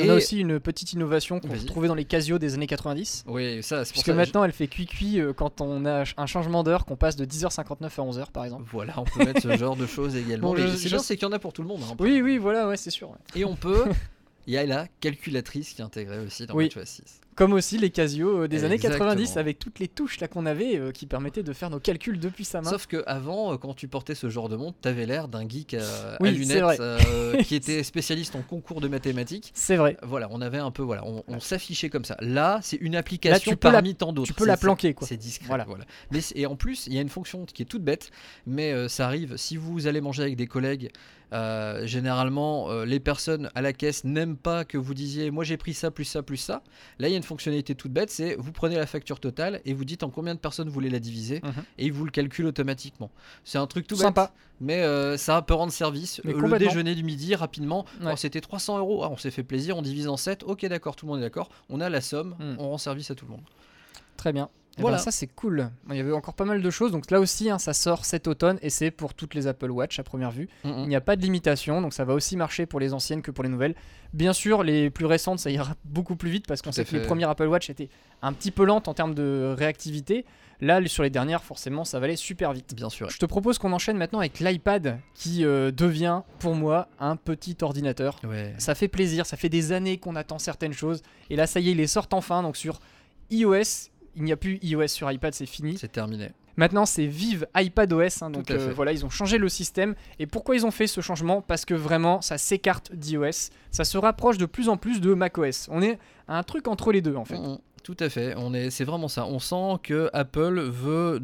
[0.00, 1.60] On a aussi une petite innovation qu'on Vas-y.
[1.62, 3.24] retrouvait dans les Casio des années 90.
[3.26, 6.62] oui, ça c'est pour Puisque ça, maintenant elle fait cuit-cuit quand on a un changement
[6.62, 8.62] d'heure, qu'on passe de 10h59 à 11h par exemple.
[8.70, 10.50] Voilà, on peut mettre ce genre de choses également.
[10.52, 11.80] Bon, je- c'est bien, c'est qu'il y en a pour tout le monde.
[11.90, 11.96] hein.
[11.98, 13.10] Oui, oui, voilà, ouais, c'est sûr.
[13.10, 13.16] ouais.
[13.34, 13.86] Et on peut.
[14.48, 16.70] Il y a la calculatrice qui est intégrée aussi dans Oui.
[16.74, 17.20] WatchOS 6.
[17.38, 19.10] Comme aussi les Casio euh, des années Exactement.
[19.10, 22.18] 90 avec toutes les touches là qu'on avait euh, qui permettaient de faire nos calculs
[22.18, 22.68] depuis sa main.
[22.68, 25.74] Sauf que avant, euh, quand tu portais ce genre de montre, t'avais l'air d'un geek
[25.74, 29.52] euh, Oui, à lunettes euh, qui était spécialiste en concours de mathématiques.
[29.54, 29.96] C'est vrai.
[30.02, 32.16] Voilà, on avait un peu, voilà, on, on s'affichait comme ça.
[32.20, 34.26] Là, c'est une application la- parmi tant d'autres.
[34.26, 35.06] tu peux la planquer, quoi.
[35.06, 35.64] C'est discret, Voilà.
[35.64, 35.84] voilà.
[36.10, 38.10] Mais et en plus, il y a une fonction qui est toute bête,
[38.46, 40.90] mais ça arrive si vous allez manger avec des collègues.
[41.34, 45.58] euh, généralement, euh, les personnes à la caisse n'aiment pas que vous disiez moi j'ai
[45.58, 46.62] pris ça plus ça plus ça.
[46.98, 49.72] Là, il y a une fonctionnalité toute bête, c'est vous prenez la facture totale et
[49.74, 51.52] vous dites en combien de personnes vous voulez la diviser Mhm.
[51.78, 53.10] et il vous le calcule automatiquement.
[53.44, 54.24] C'est un truc tout Sympa.
[54.26, 56.20] bête, mais euh, ça peut rendre service.
[56.24, 58.10] Mais Euh, le déjeuner du midi, rapidement, Ouais.
[58.12, 59.04] Oh, c'était 300 euros.
[59.04, 60.42] Ah, on s'est fait plaisir, on divise en 7.
[60.42, 61.48] Ok, d'accord, tout le monde est d'accord.
[61.68, 62.56] On a la somme, Hmm.
[62.58, 63.42] on rend service à tout le monde.
[64.16, 64.48] Très bien.
[64.78, 64.96] Eh Voilà.
[64.96, 65.70] ben, ça c'est cool.
[65.90, 66.92] Il y avait encore pas mal de choses.
[66.92, 69.98] Donc là aussi, hein, ça sort cet automne et c'est pour toutes les Apple Watch
[69.98, 70.48] à première vue.
[70.64, 73.30] Il n'y a pas de limitation, donc ça va aussi marcher pour les anciennes que
[73.30, 73.74] pour les nouvelles.
[74.14, 77.02] Bien sûr, les plus récentes, ça ira beaucoup plus vite parce qu'on sait que les
[77.02, 77.90] premières Apple Watch étaient
[78.22, 80.24] un petit peu lentes en termes de réactivité.
[80.60, 82.74] Là, sur les dernières, forcément, ça va aller super vite.
[82.74, 83.08] Bien sûr.
[83.10, 87.56] Je te propose qu'on enchaîne maintenant avec l'iPad qui euh, devient pour moi un petit
[87.60, 88.18] ordinateur.
[88.24, 88.54] Ouais.
[88.58, 91.02] Ça fait plaisir, ça fait des années qu'on attend certaines choses.
[91.30, 92.42] Et là, ça y est, ils les sortent enfin.
[92.42, 92.80] Donc sur
[93.30, 95.76] iOS, il n'y a plus iOS sur iPad, c'est fini.
[95.78, 96.30] C'est terminé.
[96.58, 98.22] Maintenant, c'est Vive iPadOS.
[98.22, 99.94] Hein, donc euh, voilà, ils ont changé le système.
[100.18, 101.40] Et pourquoi ils ont fait ce changement?
[101.40, 103.50] Parce que vraiment, ça s'écarte d'iOS.
[103.70, 105.68] Ça se rapproche de plus en plus de macOS.
[105.70, 107.38] On est à un truc entre les deux en fait.
[107.38, 107.58] Mm, mm.
[107.84, 108.34] Tout à fait.
[108.36, 109.24] On est, c'est vraiment ça.
[109.24, 111.22] On sent que Apple veut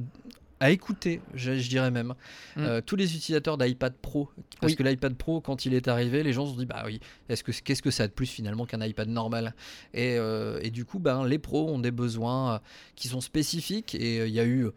[0.61, 2.15] à écouter, je, je dirais même,
[2.57, 2.61] Mm.
[2.61, 4.31] euh, tous les utilisateurs d'iPad Pro.
[4.61, 4.77] Parce Oui.
[4.77, 7.43] que l'iPad Pro, quand il est arrivé, les gens se sont dit, bah oui, est-ce
[7.43, 9.55] que, qu'est-ce que ça a de plus finalement qu'un iPad normal?
[9.93, 12.59] Et, euh, et du coup, ben, les pros ont des besoins euh,
[12.95, 14.69] qui sont spécifiques et il y a eu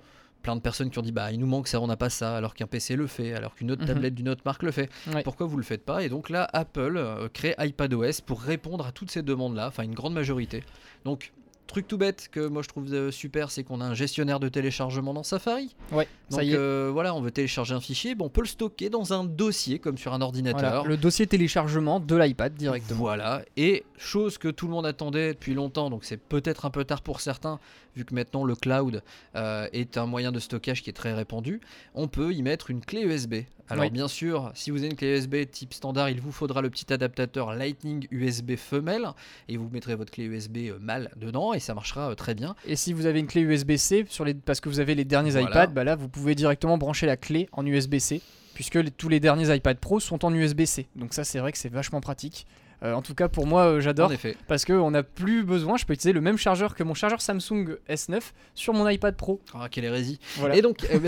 [0.43, 2.37] plein de personnes qui ont dit, bah il nous manque ça, on n'a pas ça,
[2.37, 3.87] alors qu'un PC le fait, alors qu'une autre Mhm.
[3.87, 4.89] tablette d'une autre marque le fait.
[5.23, 6.03] Pourquoi vous le faites pas?
[6.03, 10.13] Et donc là, Apple crée iPadOS pour répondre à toutes ces demandes-là, enfin une grande
[10.13, 10.63] majorité.
[11.05, 11.33] Donc
[11.67, 14.49] truc tout bête que moi je trouve euh, super, c'est qu'on a un gestionnaire de
[14.49, 15.75] téléchargement dans Safari.
[15.91, 16.58] Ouais, Donc ça y est.
[16.58, 19.80] euh, voilà, on veut télécharger un fichier, bon, on peut le stocker dans un dossier
[19.80, 20.60] comme sur un ordinateur.
[20.60, 22.99] Voilà, le dossier téléchargement de l'iPad directement.
[22.99, 26.84] Voilà, et chose que tout le monde attendait depuis longtemps, donc c'est peut-être un peu
[26.84, 27.60] tard pour certains,
[27.95, 29.01] vu que maintenant le cloud
[29.36, 31.60] euh, est un moyen de stockage qui est très répandu,
[31.95, 33.36] on peut y mettre une clé USB.
[33.69, 33.89] Alors Oui.
[33.91, 36.93] bien sûr, si vous avez une clé USB type standard, il vous faudra le petit
[36.93, 39.10] adaptateur Lightning USB femelle,
[39.49, 42.56] et vous mettrez votre clé USB mâle dedans, et ça marchera euh, très bien.
[42.65, 45.32] Et si vous avez une clé USB-C sur les parce que vous avez les derniers
[45.32, 45.50] Voilà.
[45.50, 48.22] iPads, bah là vous pouvez directement brancher la clé en USB-C
[48.54, 50.88] puisque les- tous les derniers iPad Pro sont en USB-C.
[50.96, 52.48] Donc ça c'est vrai que c'est vachement pratique.
[52.84, 54.12] Euh, en tout cas pour moi euh, j'adore
[54.48, 57.76] parce qu'on n'a plus besoin, je peux utiliser le même chargeur que mon chargeur Samsung
[57.89, 58.20] S9
[58.54, 59.41] sur mon iPad Pro.
[59.56, 60.20] Ah, quelle hérésie.
[60.38, 60.56] Voilà.
[60.56, 61.00] Et donc, euh,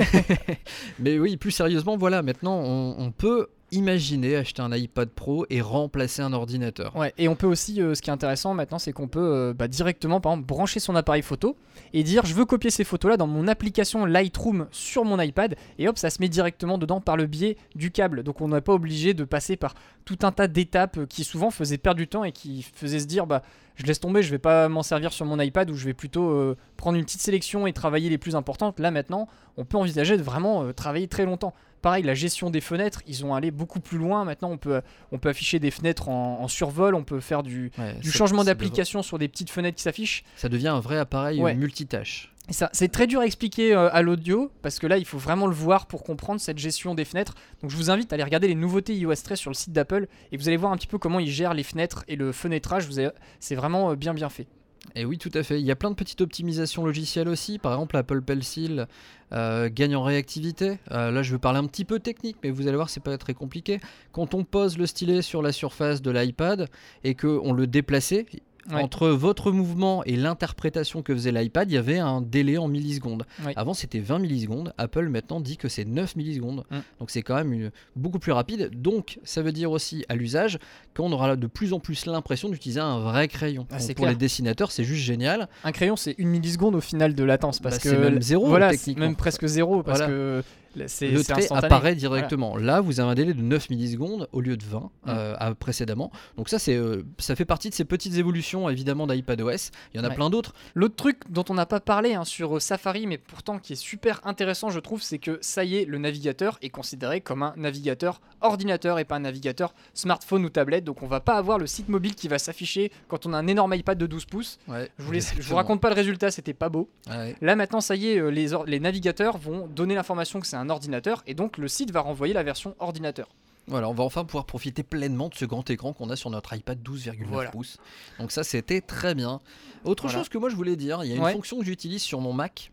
[0.99, 5.61] mais oui, plus sérieusement, voilà, maintenant on, on peut imaginer acheter un iPad Pro et
[5.61, 6.95] remplacer un ordinateur.
[6.95, 9.53] Ouais, et on peut aussi, euh, ce qui est intéressant maintenant, c'est qu'on peut euh,
[9.53, 11.55] bah, directement, par exemple, brancher son appareil photo
[11.93, 15.87] et dire je veux copier ces photos-là dans mon application Lightroom sur mon iPad, et
[15.87, 18.23] hop, ça se met directement dedans par le biais du câble.
[18.23, 21.51] Donc on n'est pas obligé de passer par tout un tas d'étapes euh, qui souvent
[21.51, 23.41] faisaient perdre du temps et qui faisaient se dire bah
[23.75, 26.53] je laisse tomber, je vais pas m'en servir sur mon iPad ou je vais plutôt
[26.75, 28.77] prendre une petite sélection et travailler les plus importantes.
[28.77, 31.53] Là maintenant, on peut envisager de vraiment travailler très longtemps.
[31.81, 34.25] Pareil, la gestion des fenêtres, ils ont allé beaucoup plus loin.
[34.25, 37.71] Maintenant, on peut, on peut afficher des fenêtres en, en survol, on peut faire du,
[37.77, 40.23] Ouais, du ça- changement d'application sur des petites fenêtres qui s'affichent.
[40.35, 41.55] Ça devient un vrai appareil Ouais.
[41.55, 42.33] multitâche.
[42.51, 45.45] Ça, c'est très dur à expliquer euh, à l'audio parce que là, il faut vraiment
[45.45, 47.35] le voir pour comprendre cette gestion des fenêtres.
[47.61, 50.07] Donc, je vous invite à aller regarder les nouveautés iOS 13 sur le site d'Apple
[50.31, 52.87] et vous allez voir un petit peu comment ils gèrent les fenêtres et le fenêtrage.
[52.87, 54.47] Vous avez- C'est vraiment euh, bien bien fait.
[54.95, 55.59] Et oui, tout à fait.
[55.59, 57.59] Il y a plein de petites optimisations logicielles aussi.
[57.59, 58.87] Par exemple, Apple Pencil
[59.33, 60.79] euh, gagne en réactivité.
[60.91, 63.17] Euh, là, je vais parler un petit peu technique, mais vous allez voir, c'est pas
[63.17, 63.79] très compliqué.
[64.11, 66.69] Quand on pose le stylet sur la surface de l'iPad
[67.03, 68.25] et que on le déplaçait,
[68.71, 68.81] Ouais.
[68.83, 73.25] entre votre mouvement et l'interprétation que faisait l'iPad, il y avait un délai en millisecondes.
[73.45, 73.53] Ouais.
[73.55, 74.73] Avant, c'était 20 millisecondes.
[74.77, 76.63] Apple maintenant dit que c'est 9 millisecondes.
[76.69, 76.77] Mm.
[76.99, 78.69] Donc c'est quand même une- beaucoup plus rapide.
[78.79, 80.59] Donc ça veut dire aussi à l'usage
[80.95, 83.65] qu'on aura de plus en plus l'impression d'utiliser un vrai crayon.
[83.71, 85.47] Ah, Donc, pour les dessinateurs, c'est juste génial.
[85.63, 88.47] Un crayon, c'est une milliseconde au final de latence parce Bah, que c'est même zéro,
[88.47, 89.05] Voilà, techniquement.
[89.05, 90.13] même presque zéro parce Voilà.
[90.13, 92.57] que c'est le trait apparaît directement.
[92.57, 95.09] Là, vous avez un délai de 9 millisecondes au lieu de 20 Mm.
[95.09, 96.11] euh, à- précédemment.
[96.37, 99.71] Donc ça, c'est, euh, ça fait partie de ces petites évolutions évidemment d'iPadOS.
[99.93, 100.15] Il y en a Ouais.
[100.15, 100.53] plein d'autres.
[100.75, 103.75] L'autre truc dont on n'a pas parlé hein, sur euh, Safari, mais pourtant qui est
[103.75, 107.53] super intéressant, je trouve, c'est que ça y est, le navigateur est considéré comme un
[107.57, 110.83] navigateur ordinateur et pas un navigateur smartphone ou tablette.
[110.83, 113.47] Donc on va pas avoir le site mobile qui va s'afficher quand on a un
[113.47, 114.59] énorme iPad de 12 pouces.
[114.67, 116.89] Ouais, Je vous, laisse- je vous raconte pas le résultat, c'était pas beau.
[117.09, 117.35] Ouais.
[117.41, 121.33] Là maintenant, ça y est, les, navigateurs vont donner l'information que c'est un ordinateur et
[121.33, 123.27] donc le site va renvoyer la version ordinateur.
[123.67, 126.55] Voilà, on va enfin pouvoir profiter pleinement de ce grand écran qu'on a sur notre
[126.55, 127.51] iPad 12,9 Voilà.
[127.51, 127.77] pouces.
[128.19, 129.41] Donc ça, c'était très bien.
[129.83, 130.17] Autre Voilà.
[130.17, 131.33] chose que moi je voulais dire, il y a une Ouais.
[131.33, 132.71] fonction que j'utilise sur mon Mac.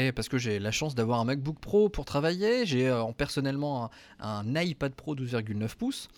[0.00, 3.12] Et parce que j'ai la chance d'avoir un MacBook Pro pour travailler, j'ai euh, en
[3.12, 6.08] personnellement un, un iPad Pro 12,9 pouces.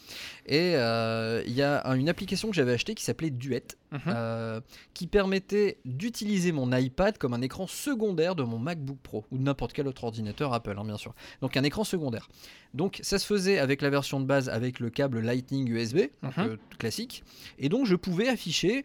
[0.45, 3.63] Et euh, il y a un- une application que j'avais achetée qui s'appelait Duet,
[3.93, 4.01] Mhm.
[4.09, 4.61] euh,
[4.93, 9.43] qui permettait d'utiliser mon iPad comme un écran secondaire de mon MacBook Pro ou de
[9.45, 11.15] n'importe quel autre ordinateur Apple, hein, bien sûr.
[11.41, 12.29] Donc un écran secondaire.
[12.75, 16.59] Donc ça se faisait avec la version de base avec le câble Lightning USB, Mhm.
[16.79, 17.25] classique.
[17.59, 18.85] Et donc je pouvais afficher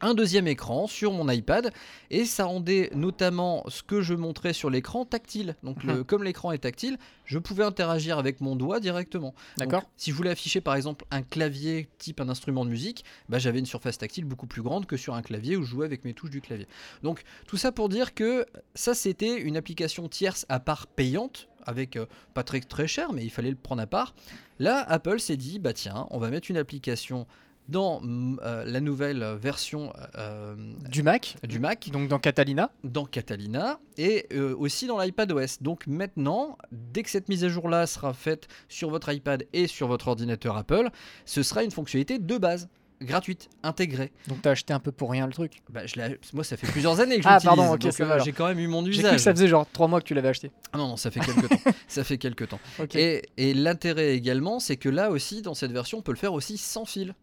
[0.00, 1.72] un deuxième écran sur mon iPad
[2.10, 5.56] et ça rendait notamment ce que je montrais sur l'écran tactile.
[5.62, 6.04] Donc le- Mhm.
[6.04, 9.34] comme l'écran est tactile, je pouvais interagir avec mon doigt directement.
[9.56, 13.38] D'accord Si je voulais afficher par exemple un clavier type un instrument de musique, bah,
[13.38, 16.04] j'avais une surface tactile beaucoup plus grande que sur un clavier où je jouais avec
[16.04, 16.66] mes touches du clavier.
[17.02, 21.96] Donc tout ça pour dire que ça c'était une application tierce à part payante avec
[21.96, 22.04] euh,
[22.34, 24.14] pas très très cher mais il fallait le prendre à part.
[24.58, 27.26] Là Apple s'est dit bah tiens on va mettre une application
[27.68, 30.54] dans mm, euh, la nouvelle version euh,
[30.88, 32.70] Du Mac, du Mac donc dans Catalina.
[32.82, 35.60] dans Catalina et euh, aussi dans l'iPadOS.
[35.60, 39.66] Donc maintenant, dès que cette mise à jour là sera faite sur votre iPad et
[39.66, 40.88] sur votre ordinateur Apple,
[41.24, 42.68] ce sera une fonctionnalité de base,
[43.00, 44.12] gratuite, intégrée.
[44.28, 45.62] Donc t'as acheté un peu pour rien le truc.
[45.70, 45.94] Bah, je
[46.32, 48.66] moi, ça fait plusieurs années que je Ah, pardon, ok, euh, j'ai quand même eu
[48.66, 49.20] mon J'ai cru que usage.
[49.20, 50.50] ça faisait genre 3 mois que tu l'avais acheté.
[50.72, 51.70] Ah non, non, ça fait quelques temps.
[51.88, 52.60] Ça fait quelques temps.
[52.94, 56.58] Et l'intérêt également, c'est que là aussi, dans cette version, on peut le faire aussi
[56.58, 57.14] sans fil.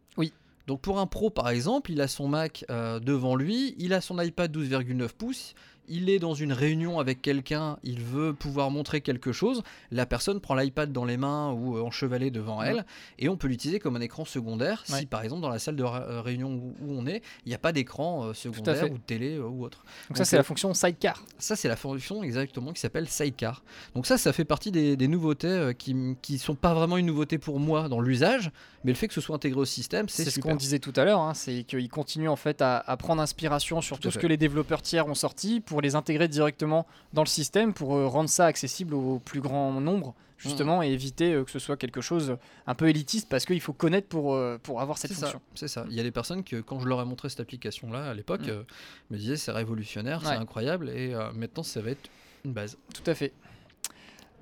[0.67, 4.01] Donc pour un pro, par exemple, il a son Mac euh, devant lui, il a
[4.01, 5.53] son iPad 12,9 pouces,
[5.87, 10.39] il est dans une réunion avec quelqu'un, il veut pouvoir montrer quelque chose, la personne
[10.39, 12.85] prend l'iPad dans les mains ou euh, enchevalé devant elle,
[13.19, 15.83] et on peut l'utiliser comme un écran secondaire si par exemple dans la salle de
[15.83, 19.03] euh, réunion où, où on est, il n'y a pas d'écran euh, secondaire ou de
[19.05, 19.83] télé ou autre.
[20.09, 21.23] Donc ça c'est la fonction sidecar.
[21.37, 23.63] Ça, c'est la fonction exactement qui s'appelle Sidecar.
[23.95, 27.37] Donc ça, ça fait partie des, des nouveautés qui qui sont pas vraiment une nouveauté
[27.37, 28.51] pour moi dans l'usage,
[28.83, 31.05] mais le fait que ce soit intégré au système, c'est ce qu'on disait tout à
[31.05, 34.19] l'heure, hein, c'est qu'ils continuent en fait à, à prendre inspiration sur Tout tout, ce
[34.19, 38.05] que les développeurs tiers ont sorti pour les intégrer directement dans le système pour euh,
[38.07, 42.01] rendre ça accessible au plus grand nombre justement et éviter euh, que ce soit quelque
[42.01, 42.35] chose
[42.67, 45.39] un peu élitiste parce qu'il faut connaître pour, euh, pour avoir cette fonction.
[45.55, 45.85] c'est ça.
[45.89, 48.41] Il y a des personnes que, quand je leur ai montré cette application-là à l'époque,
[48.41, 48.49] Mm.
[48.49, 48.63] euh,
[49.11, 52.09] me disaient c'est révolutionnaire, c'est incroyable, et maintenant ça va être
[52.43, 52.77] une base.
[52.93, 53.31] Tout à fait.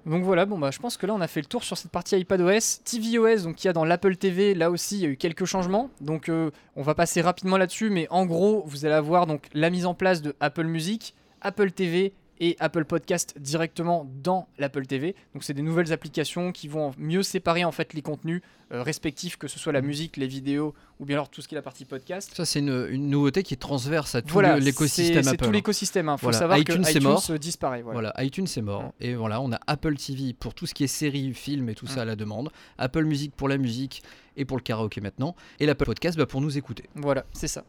[0.10, 1.92] Donc voilà, bon bah je pense que là on a fait le tour sur cette
[1.92, 5.10] partie iPadOS, tvOS donc il y a dans l'Apple TV, là aussi il y a
[5.10, 5.92] eu quelques changements.
[6.02, 9.70] Donc euh, on va passer rapidement là-dessus mais en gros, vous allez avoir donc la
[9.70, 15.16] mise en place de Apple Music, Apple TV et Apple Podcast directement dans l'Apple TV.
[15.34, 19.36] Donc c'est des nouvelles applications qui vont mieux séparer en fait les contenus euh, respectifs
[19.38, 21.62] que ce soit la musique, les vidéos ou bien alors tout ce qui est la
[21.64, 22.32] partie podcast.
[22.36, 25.46] Ça, c'est une, une nouveauté qui est transverse à tout Voilà, l'écosystème c'est Apple.
[25.46, 26.06] tout l'écosystème.
[26.08, 27.24] Il faut Voilà, savoir iTunes, que iTunes mort.
[27.32, 27.82] euh, disparaît.
[27.82, 28.12] Voilà.
[28.14, 28.84] Voilà, iTunes c'est mort.
[28.84, 29.08] Ouais.
[29.08, 31.88] Et voilà, on a Apple TV pour tout ce qui est séries, films et tout
[31.88, 32.02] ça Ouais.
[32.02, 32.52] à la demande.
[32.78, 34.04] Apple Music pour la musique
[34.38, 35.36] et pour le karaoké maintenant.
[35.60, 36.84] Et l'Apple Podcast bah, pour nous écouter.
[36.96, 37.64] Voilà, c'est ça.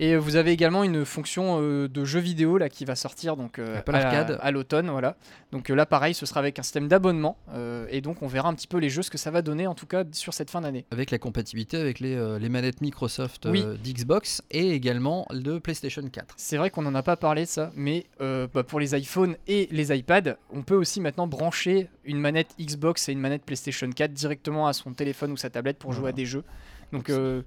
[0.00, 3.36] Et euh, vous avez également une fonction euh, de jeu vidéo là qui va sortir
[3.36, 5.16] donc euh, à, l'automne, voilà.
[5.52, 7.38] Donc euh, là pareil, ce sera avec un système d'abonnement
[7.90, 9.74] et donc on verra un petit peu les jeux ce que ça va donner en
[9.74, 10.84] tout cas sur cette fin d'année.
[10.90, 13.64] Avec la compatibilité avec les, les manettes Microsoft Oui.
[13.82, 16.34] d'Xbox et également de PlayStation 4.
[16.36, 19.68] C'est vrai qu'on n'en a pas parlé de ça, mais bah, pour les iPhones et
[19.70, 24.12] les iPads, on peut aussi maintenant brancher une manette Xbox et une manette PlayStation 4
[24.12, 26.44] directement à son téléphone ou sa tablette pour jouer à des jeux.
[26.92, 27.42] Donc, euh,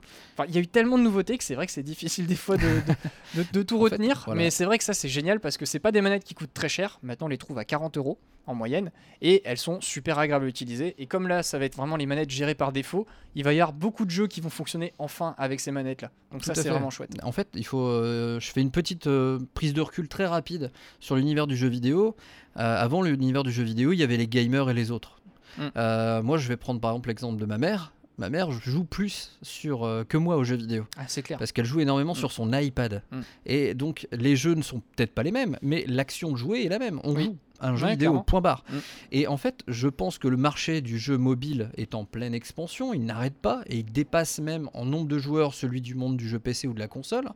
[0.48, 2.58] il y a eu tellement de nouveautés que c'est vrai que c'est difficile des fois
[2.58, 4.24] de, de- de- de tout fait, retenir.
[4.26, 4.42] voilà.
[4.42, 6.54] Mais c'est vrai que ça, c'est génial parce que c'est pas des manettes qui coûtent
[6.54, 7.00] très cher.
[7.04, 10.48] Maintenant, on les trouve à 40 euros en moyenne et elles sont super agréables à
[10.48, 10.96] utiliser.
[11.00, 13.60] Et comme là, ça va être vraiment les manettes gérées par défaut, il va y
[13.60, 16.12] avoir beaucoup de jeux qui vont fonctionner enfin avec ces manettes-là.
[16.32, 17.12] Donc, Tout ça, c'est vraiment chouette.
[17.24, 20.72] En fait, il faut, euh, je fais une petite euh, prise de recul très rapide
[21.02, 22.16] sur l'univers du jeu vidéo.
[22.56, 25.20] Avant l'univers du jeu vidéo, il y avait les gamers et les autres.
[25.58, 25.62] Mm.
[25.76, 27.92] Euh, moi, je vais prendre par exemple l'exemple de ma mère.
[28.20, 30.86] Ma mère joue plus sur, euh, que moi aux jeux vidéo.
[30.98, 31.38] Ah, c'est clair.
[31.38, 32.18] Parce qu'elle joue énormément Mm.
[32.18, 33.04] sur son iPad.
[33.12, 33.20] Mm.
[33.46, 36.70] Et donc, les jeux ne sont peut-être pas les mêmes, mais l'action de jouer est
[36.70, 37.00] la même.
[37.04, 37.26] On Oui.
[37.26, 38.24] joue un jeu Ouais, vidéo, clairement.
[38.24, 38.64] point barre.
[38.72, 38.76] Mm.
[39.12, 42.92] Et en fait, je pense que le marché du jeu mobile est en pleine expansion.
[42.92, 46.28] Il n'arrête pas et il dépasse même en nombre de joueurs celui du monde du
[46.28, 47.30] jeu PC ou de la console.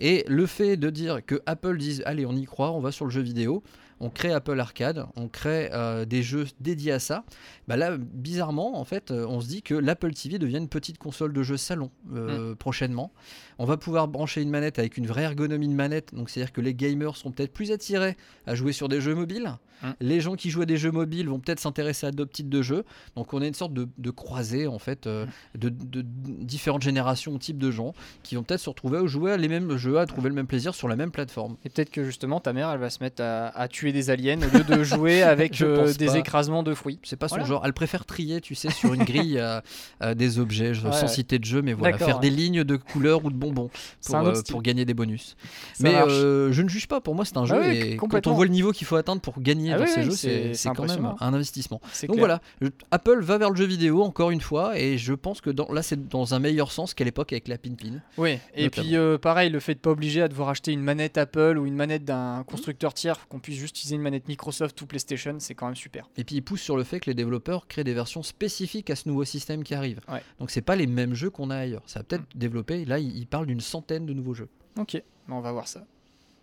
[0.00, 3.04] Et le fait de dire que Apple dise allez, on y croit, on va sur
[3.04, 3.62] le jeu vidéo.
[4.00, 7.24] On crée Apple Arcade, on crée euh, des jeux dédiés à ça.
[7.66, 10.98] Bah là, bizarrement, en fait, euh, on se dit que l'Apple TV devient une petite
[10.98, 13.10] console de jeu salon euh, prochainement.
[13.58, 16.60] On va pouvoir brancher une manette avec une vraie ergonomie de manette, donc c'est-à-dire que
[16.60, 19.54] les gamers seront peut-être plus attirés à jouer sur des jeux mobiles.
[19.82, 19.86] Mm.
[20.00, 22.60] Les gens qui jouent à des jeux mobiles vont peut-être s'intéresser à d'autres types de
[22.62, 22.84] jeux.
[23.14, 26.02] Donc on a une sorte de, de croisée en fait euh, de, de- de
[26.44, 29.76] différentes générations, types de gens qui vont peut-être se retrouver à jouer à les mêmes
[29.76, 31.56] jeux, à trouver le même plaisir sur la même plateforme.
[31.64, 34.38] Et peut-être que justement ta mère elle va se mettre à, à tuer des aliens
[34.42, 36.18] au lieu de jouer avec euh, des pas.
[36.18, 36.98] écrasements de fruits.
[37.02, 37.48] C'est pas son Voilà.
[37.48, 37.62] genre.
[37.64, 39.60] Elle préfère trier, tu sais, sur une grille euh,
[40.02, 41.08] euh, des objets, Ouais, sans ouais.
[41.08, 42.22] citer de jeu, mais voilà, faire ouais.
[42.22, 43.70] des lignes de couleurs ou de bonbons
[44.06, 45.36] pour, euh, gagner des bonus.
[45.74, 47.00] Ça mais je ne juge pas.
[47.00, 48.96] Pour moi, c'est un jeu Ah oui, et quand on voit le niveau qu'il faut
[48.96, 51.80] atteindre pour gagner Ah dans oui, ces jeux, c'est- quand même un investissement.
[51.82, 52.18] Donc clair.
[52.18, 55.50] voilà, je- Apple va vers le jeu vidéo encore une fois et je pense que
[55.50, 58.00] dans, là c'est dans un meilleur sens qu'à l'époque avec la Pinpin.
[58.18, 61.56] Oui, et puis pareil, le fait de pas obliger à devoir acheter une manette Apple
[61.58, 65.36] ou une manette d'un constructeur tiers, qu'on puisse juste utiliser une manette Microsoft ou PlayStation,
[65.38, 66.08] c'est quand même super.
[66.16, 68.96] Et puis il pousse sur le fait que les développeurs créent des versions spécifiques à
[68.96, 70.00] ce nouveau système qui arrive.
[70.08, 70.22] Ouais.
[70.40, 71.82] Donc c'est pas les mêmes jeux qu'on a ailleurs.
[71.86, 72.84] Ça va peut-être développer.
[72.86, 74.48] Là, il, il parle d'une centaine de nouveaux jeux.
[74.78, 75.84] Ok, on va voir ça.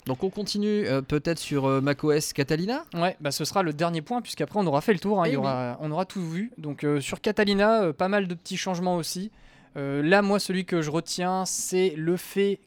[0.06, 2.84] Donc on continue euh, peut-être sur euh, macOS Catalina.
[2.94, 5.30] Ouais, bah ce sera le dernier point, puisqu'après on aura fait le tour, hein, Eh
[5.30, 5.42] il y oui.
[5.44, 6.52] aura, on aura tout vu.
[6.58, 9.32] Donc euh, sur Catalina, pas mal de petits changements aussi.
[9.76, 12.60] Là, moi, celui que je retiens, c'est le fait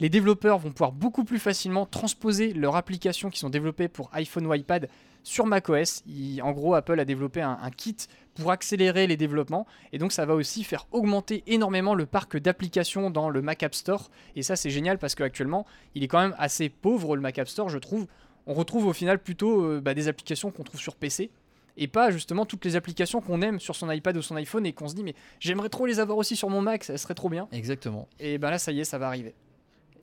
[0.00, 4.46] les développeurs vont pouvoir beaucoup plus facilement transposer leurs applications qui sont développées pour iPhone
[4.46, 4.88] ou iPad
[5.22, 6.04] sur macOS.
[6.42, 7.96] En gros, Apple a développé un, un kit
[8.34, 13.10] pour accélérer les développements et donc ça va aussi faire augmenter énormément le parc d'applications
[13.10, 14.10] dans le Mac App Store.
[14.36, 17.48] Et ça, c'est génial parce qu'actuellement, il est quand même assez pauvre le Mac App
[17.48, 18.06] Store, je trouve.
[18.46, 21.30] On retrouve au final plutôt euh, bah, des applications qu'on trouve sur PC
[21.78, 24.72] et pas justement toutes les applications qu'on aime sur son iPad ou son iPhone et
[24.72, 27.28] qu'on se dit mais j'aimerais trop les avoir aussi sur mon Mac, ça serait trop
[27.28, 27.48] bien.
[27.52, 28.08] Exactement.
[28.20, 29.34] Et ben là, ça y est, ça va arriver.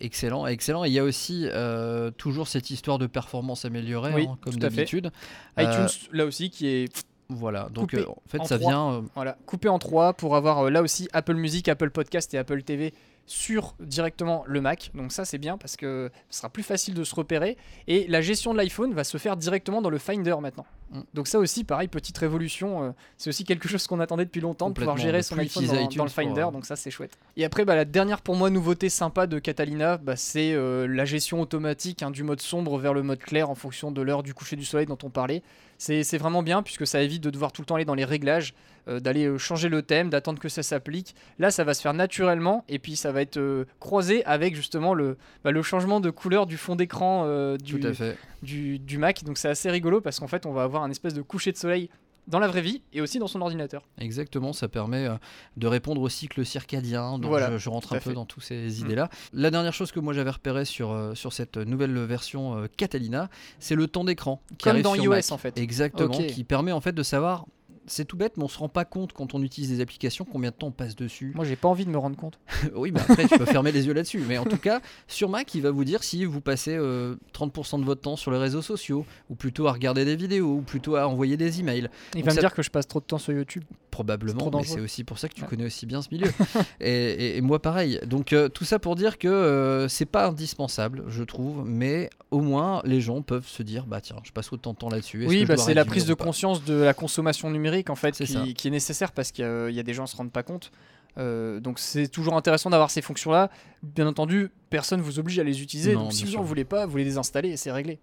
[0.01, 0.83] Excellent, excellent.
[0.83, 4.55] Et il y a aussi euh, toujours cette histoire de performance améliorée, Oui, hein, comme
[4.55, 5.11] d'habitude.
[5.57, 7.69] Euh, iTunes, là aussi, qui est Voilà.
[7.71, 8.91] Donc euh, en fait, en ça vient.
[8.95, 12.37] euh, voilà, coupé en trois pour avoir euh, là aussi Apple Music, Apple Podcast et
[12.37, 12.93] Apple TV
[13.25, 14.91] sur directement le Mac.
[14.93, 17.57] Donc ça c'est bien parce que ce sera plus facile de se repérer.
[17.87, 20.65] Et la gestion de l'iPhone va se faire directement dans le Finder maintenant.
[20.91, 21.01] Mm.
[21.13, 22.83] Donc ça aussi, pareil, petite révolution.
[22.83, 26.03] euh, c'est aussi quelque chose qu'on attendait depuis longtemps de pouvoir gérer son iPhone dans,
[26.03, 26.41] le Finder.
[26.41, 27.17] euh, Donc ça c'est chouette.
[27.37, 31.05] Et après, bah, la dernière pour moi nouveauté sympa de Catalina, bah, c'est euh, la
[31.05, 34.33] gestion automatique hein, du mode sombre vers le mode clair en fonction de l'heure du
[34.33, 35.41] coucher du soleil dont on parlait.
[35.77, 38.53] C'est vraiment bien puisque ça évite de devoir tout le temps aller dans les réglages,
[38.87, 41.15] euh, d'aller euh, changer le thème, d'attendre que ça s'applique.
[41.39, 44.93] Là, ça va se faire naturellement et puis ça va être euh, croisé avec justement
[44.93, 49.23] le, bah, le changement de couleur du fond d'écran euh, du, du Mac.
[49.23, 51.57] Donc c'est assez rigolo parce qu'en fait, on va avoir un espèce de coucher de
[51.57, 51.89] soleil
[52.27, 53.83] dans la vraie vie et aussi dans son ordinateur.
[53.99, 55.15] Exactement, ça permet euh,
[55.57, 57.19] de répondre au cycle circadien.
[57.19, 58.13] Donc Voilà, je, je rentre un peu fait.
[58.13, 59.09] dans toutes ces idées-là.
[59.33, 63.29] La dernière chose que moi j'avais repéré sur, euh, sur cette nouvelle version euh, Catalina,
[63.59, 64.41] c'est le temps d'écran.
[64.61, 65.31] Comme dans sur iOS Mac.
[65.31, 65.57] en fait.
[65.57, 67.45] Exactement, qui permet en fait de savoir.
[67.87, 70.49] C'est tout bête, mais on se rend pas compte quand on utilise des applications combien
[70.49, 71.31] de temps on passe dessus.
[71.35, 72.39] Moi, j'ai pas envie de me rendre compte.
[72.75, 74.23] oui, mais après, tu peux fermer les yeux là-dessus.
[74.27, 77.79] Mais en tout cas, sur Mac, il va vous dire si vous passez euh, 30%
[77.79, 80.95] de votre temps sur les réseaux sociaux, ou plutôt à regarder des vidéos, ou plutôt
[80.95, 81.89] à envoyer des emails.
[82.13, 83.63] Il Donc va ça- me dire que je passe trop de temps sur YouTube.
[83.91, 85.47] Probablement, mais c'est aussi pour ça que tu Ouais.
[85.47, 86.27] connais aussi bien ce milieu.
[86.81, 87.99] et, et- et moi, pareil.
[88.05, 92.41] Donc, euh, tout ça pour dire que euh, c'est pas indispensable, je trouve, mais au
[92.41, 95.25] moins, les gens peuvent se dire bah tiens, je passe autant de temps là-dessus.
[95.25, 98.67] Oui, bah, c'est la prise de conscience de la consommation numérique en fait qui, qui
[98.67, 100.43] est nécessaire parce qu'il y, a- il y a des gens qui se rendent pas
[100.43, 100.71] compte.
[101.17, 103.49] Euh, donc c'est toujours intéressant d'avoir ces fonctions-là.
[103.83, 105.93] Bien entendu, personne vous oblige à les utiliser.
[105.95, 107.99] Non, donc si vous en voulez pas, vous les désinstallez et c'est réglé.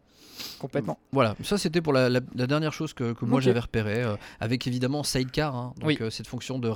[0.58, 0.98] Complètement.
[1.12, 4.16] Voilà, ça c'était pour la, la- la dernière chose que, que moi j'avais repéré, euh,
[4.40, 5.98] avec évidemment Sidecar, hein, donc Oui.
[6.00, 6.70] euh, cette fonction de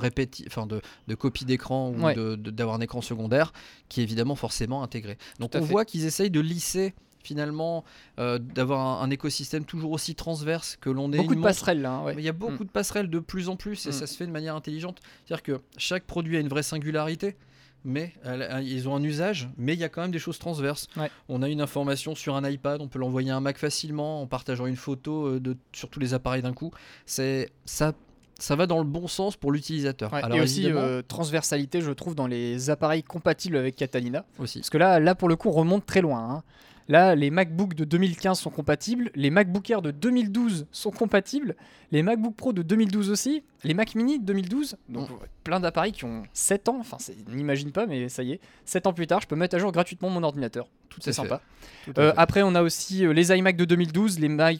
[0.47, 2.15] enfin de, de copie d'écran ou Ouais.
[2.37, 3.53] d'avoir un écran secondaire,
[3.89, 5.17] qui est évidemment forcément intégré.
[5.41, 5.65] Donc on fait.
[5.73, 6.95] voit qu'ils essayent de lisser
[7.27, 7.85] finalement,
[8.19, 11.17] euh, d'avoir un, un écosystème toujours aussi transverse que l'on est.
[11.19, 11.93] Beaucoup de passerelles là.
[11.93, 12.15] hein, ouais.
[12.17, 13.93] Il y a beaucoup de passerelles de plus en plus et Mm.
[13.93, 14.99] ça se fait de manière intelligente.
[15.25, 17.37] C'est-à-dire que chaque produit a une vraie singularité,
[17.85, 18.15] mais
[18.62, 20.89] ils ont un usage, mais il y a quand même des choses transverses.
[20.97, 21.11] Ouais.
[21.29, 24.27] On a une information sur un iPad, on peut l'envoyer à un Mac facilement en
[24.27, 26.71] partageant une photo euh, de, sur tous les appareils d'un coup.
[27.05, 27.93] C'est ça.
[28.39, 30.12] Ça va dans le bon sens pour l'utilisateur.
[30.12, 34.27] Ouais, et aussi euh, transversalité, je trouve, dans les appareils compatibles avec Catalina.
[34.39, 34.59] aussi.
[34.59, 36.21] Parce que là, là pour le coup, on remonte très loin.
[36.31, 36.43] hein.
[36.88, 41.57] Là, les MacBook de 2015 sont compatibles, les MacBook Air de 2012 sont compatibles,
[41.90, 45.90] les MacBook Pro de 2012 aussi, les Mac Mini de 2012, donc ouais, plein d'appareils
[45.92, 49.09] qui ont 7 ans, enfin, c'est- n'imagine pas, mais ça y est, 7 ans plus
[49.09, 50.68] tard, je peux mettre à jour gratuitement mon ordinateur.
[50.88, 51.22] Tout C'est à fait.
[51.22, 51.40] sympa.
[51.87, 54.59] Tout Euh, après, on a aussi euh, les iMac de 2012, les Mac.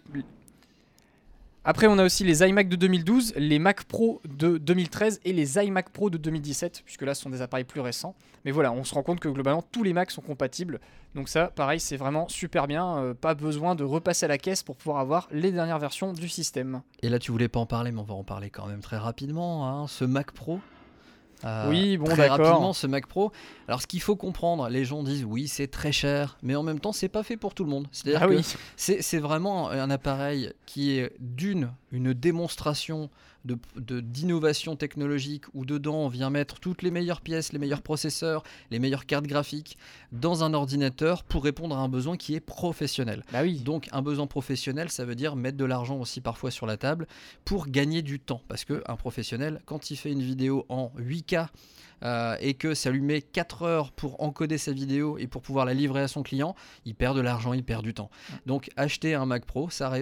[1.68, 5.59] Après, on a aussi les iMac de 2012, les Mac Pro de 2013 et les
[5.59, 8.14] iMac Pro de 2017, puisque là, ce sont des appareils plus récents.
[8.44, 10.79] Mais voilà, on se rend compte que globalement, tous les Macs sont compatibles.
[11.16, 12.98] Donc ça, pareil, c'est vraiment super bien.
[12.98, 16.29] euh, pas besoin de repasser à la caisse pour pouvoir avoir les dernières versions du
[16.29, 16.83] système.
[17.02, 18.98] Et là, tu voulais pas en parler, mais on va en parler quand même très
[18.98, 19.68] rapidement.
[19.68, 19.88] hein.
[19.88, 20.61] Ce Mac Pro.
[21.44, 23.33] Euh, Oui, bon, très rapidement, ce Mac Pro.
[23.68, 26.81] Alors, ce qu'il faut comprendre, les gens disent oui, c'est très cher, mais en même
[26.81, 27.87] temps, c'est pas fait pour tout le monde.
[27.92, 33.11] C'est-à-dire Ah que oui, c'est vraiment un appareil qui est d'une une démonstration
[33.46, 37.82] de- de- d'innovation technologique où dedans on vient mettre toutes les meilleures pièces, les meilleurs
[37.82, 39.78] processeurs, les meilleures cartes graphiques
[40.12, 43.22] dans un ordinateur pour répondre à un besoin qui est professionnel.
[43.32, 43.61] bah oui.
[43.61, 47.06] Donc un besoin professionnel, ça veut dire mettre de l'argent aussi parfois sur la table
[47.44, 48.42] pour gagner du temps.
[48.48, 51.46] Parce que un professionnel, quand il fait une vidéo en 8K
[52.02, 55.64] euh, et que ça lui met 4 heures pour encoder sa vidéo et pour pouvoir
[55.64, 56.54] la livrer à son client,
[56.85, 58.11] il perd de l'argent, il perd du temps.
[58.46, 59.92] Donc acheter un Mac Pro, ça,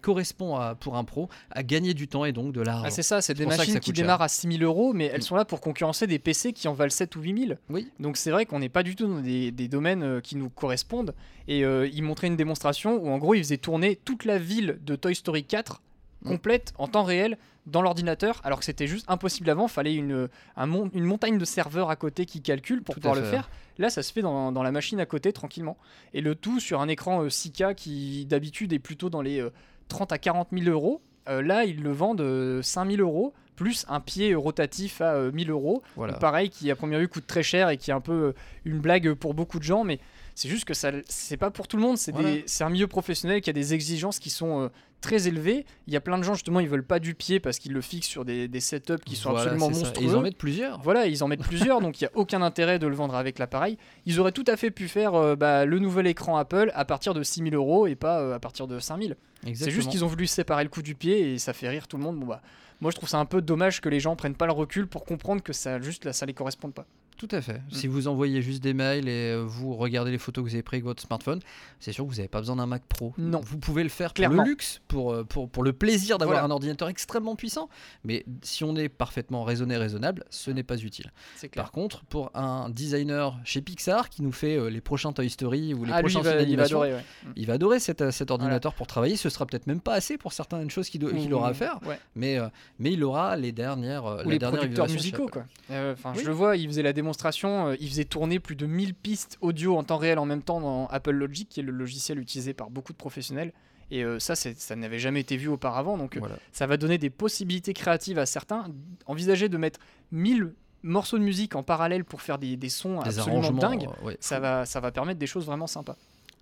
[0.00, 2.84] correspond à, pour un pro à gagner du temps et donc de l'argent.
[2.86, 4.04] Ah, c'est ça, c'est des machines qui coûte cher.
[4.04, 5.22] démarrent à 6000 euros, mais elles Mm.
[5.22, 7.58] sont là pour concurrencer des PC qui en valent 7 ou 8000.
[7.70, 10.36] oui, Donc c'est vrai qu'on n'est pas du tout dans des, des domaines euh, qui
[10.36, 11.14] nous correspondent.
[11.48, 14.78] Et euh, il montrait une démonstration où en gros il faisait tourner toute la ville
[14.84, 15.91] de Toy Story 4 Mm.
[16.24, 19.68] Complète en temps réel dans l'ordinateur, alors que c'était juste impossible avant.
[19.68, 23.14] Fallait une, un mon- une montagne de serveurs à côté qui calculent pour Tout pouvoir
[23.16, 23.50] le faire.
[23.78, 25.76] Là, ça se fait dans, dans la machine à côté tranquillement.
[26.14, 29.50] Et le tout sur un écran euh, 6K qui d'habitude est plutôt dans les euh,
[29.88, 31.00] 30 à 40 000 euros.
[31.28, 35.30] Euh, là, ils le vendent euh, 5 000 euros, plus un pied rotatif à euh,
[35.32, 35.82] 1000 euros.
[35.94, 36.14] voilà.
[36.14, 38.32] Donc pareil, qui à première vue coûte très cher et qui est un peu euh,
[38.64, 40.00] une blague pour beaucoup de gens, mais
[40.34, 41.98] c'est juste que ça, c'est pas pour tout le monde.
[41.98, 42.28] C'est Voilà.
[42.60, 44.68] un milieu professionnel qui a des exigences qui sont euh,
[45.00, 45.66] très élevées.
[45.86, 47.80] Il y a plein de gens justement, ils veulent pas du pied parce qu'ils le
[47.80, 50.06] fixent sur des, des setups qui sont Voilà, absolument monstrueux.
[50.06, 50.80] ils en mettent plusieurs.
[50.80, 53.38] Voilà, ils en mettent plusieurs, donc il n'y a aucun intérêt de le vendre avec
[53.38, 53.78] l'appareil.
[54.06, 57.14] Ils auraient tout à fait pu faire euh, bah, le nouvel écran Apple à partir
[57.14, 59.16] de 6000 euros et pas euh, à partir de 5000.
[59.54, 61.96] C'est juste qu'ils ont voulu séparer le coup du pied et ça fait rire tout
[61.96, 62.18] le monde.
[62.20, 62.40] Bon, bah,
[62.80, 65.04] moi, je trouve ça un peu dommage que les gens prennent pas le recul pour
[65.04, 66.86] comprendre que ça, juste là, ça les corresponde pas.
[67.16, 67.60] Tout à fait.
[67.70, 70.62] Si vous envoyez juste des mails et euh, vous regardez les photos que vous avez
[70.64, 71.38] prises avec votre smartphone,
[71.78, 73.14] c'est sûr que vous n'avez pas besoin d'un Mac Pro.
[73.16, 73.40] Non.
[73.44, 74.36] Vous pouvez le faire Clairement.
[74.36, 76.46] pour le luxe, pour, euh, pour, pour le plaisir d'avoir Voilà.
[76.46, 77.68] un ordinateur extrêmement puissant.
[78.02, 81.12] Mais si on est parfaitement raisonné, raisonnable, ce n'est pas utile.
[81.54, 85.74] Par contre, pour un designer chez Pixar qui nous fait euh, les prochains Toy Story
[85.74, 87.04] ou les Ah, prochains films il va d'animation, adorer, ouais.
[87.36, 89.14] il va adorer cet, cet ordinateur pour travailler.
[89.16, 91.98] Ce sera peut-être même pas assez pour certaines choses qu'il aura à faire, Ouais.
[92.16, 92.38] mais,
[92.80, 95.44] mais il aura les dernières, Ou la les dernière producteurs musicaux, quoi.
[95.70, 96.20] Euh, Oui.
[96.22, 99.36] je le vois, il faisait la démonstration, euh, il faisait tourner plus de 1000 pistes
[99.40, 102.54] audio en temps réel en même temps dans Apple Logic, qui est le logiciel utilisé
[102.54, 103.52] par beaucoup de professionnels.
[103.90, 105.98] Et euh, ça, ça n'avait jamais été vu auparavant.
[105.98, 106.36] Donc, euh, Voilà.
[106.52, 108.66] ça va donner des possibilités créatives à certains.
[109.06, 109.80] Envisager de mettre
[110.12, 114.16] 1000 morceaux de musique en parallèle pour faire des, des sons Des absolument dingues, ouais,
[114.20, 115.96] ça va, ça va permettre des choses vraiment sympas.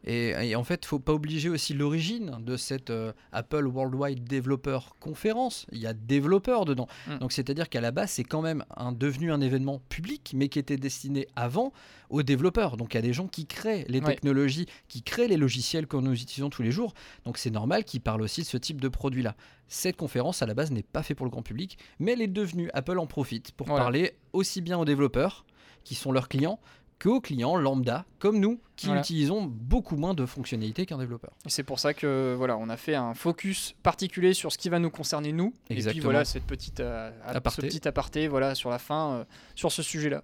[0.05, 4.78] Et, et en fait, faut pas obliger aussi l'origine de cette euh, Apple Worldwide Developer
[4.98, 5.66] Conference.
[5.72, 6.88] Il y a développeurs dedans.
[7.07, 7.18] Mm.
[7.18, 10.59] Donc c'est-à-dire qu'à la base, c'est quand même un, devenu un événement public, mais qui
[10.59, 11.72] était destiné avant
[12.09, 12.76] aux développeurs.
[12.76, 14.07] Donc il y a des gens qui créent les Ouais.
[14.07, 16.94] technologies, qui créent les logiciels que nous utilisons tous les jours.
[17.24, 19.36] Donc c'est normal qu'ils parlent aussi de ce type de produit-là.
[19.68, 22.26] Cette conférence, à la base, n'est pas faite pour le grand public, mais elle est
[22.26, 25.44] devenue, Apple en profite pour parler aussi bien aux développeurs,
[25.84, 26.59] qui sont leurs clients,
[27.01, 29.01] qu'aux clients lambda, comme nous, qui Voilà.
[29.01, 31.32] utilisons beaucoup moins de fonctionnalités qu'un développeur.
[31.46, 34.68] Et c'est pour ça que voilà, on a fait un focus particulier sur ce qui
[34.68, 35.53] va nous concerner nous.
[35.70, 37.62] Et puis voilà cette petite euh, Aparté.
[37.62, 39.24] ce petit aparté voilà sur la fin euh,
[39.57, 40.22] sur ce sujet-là.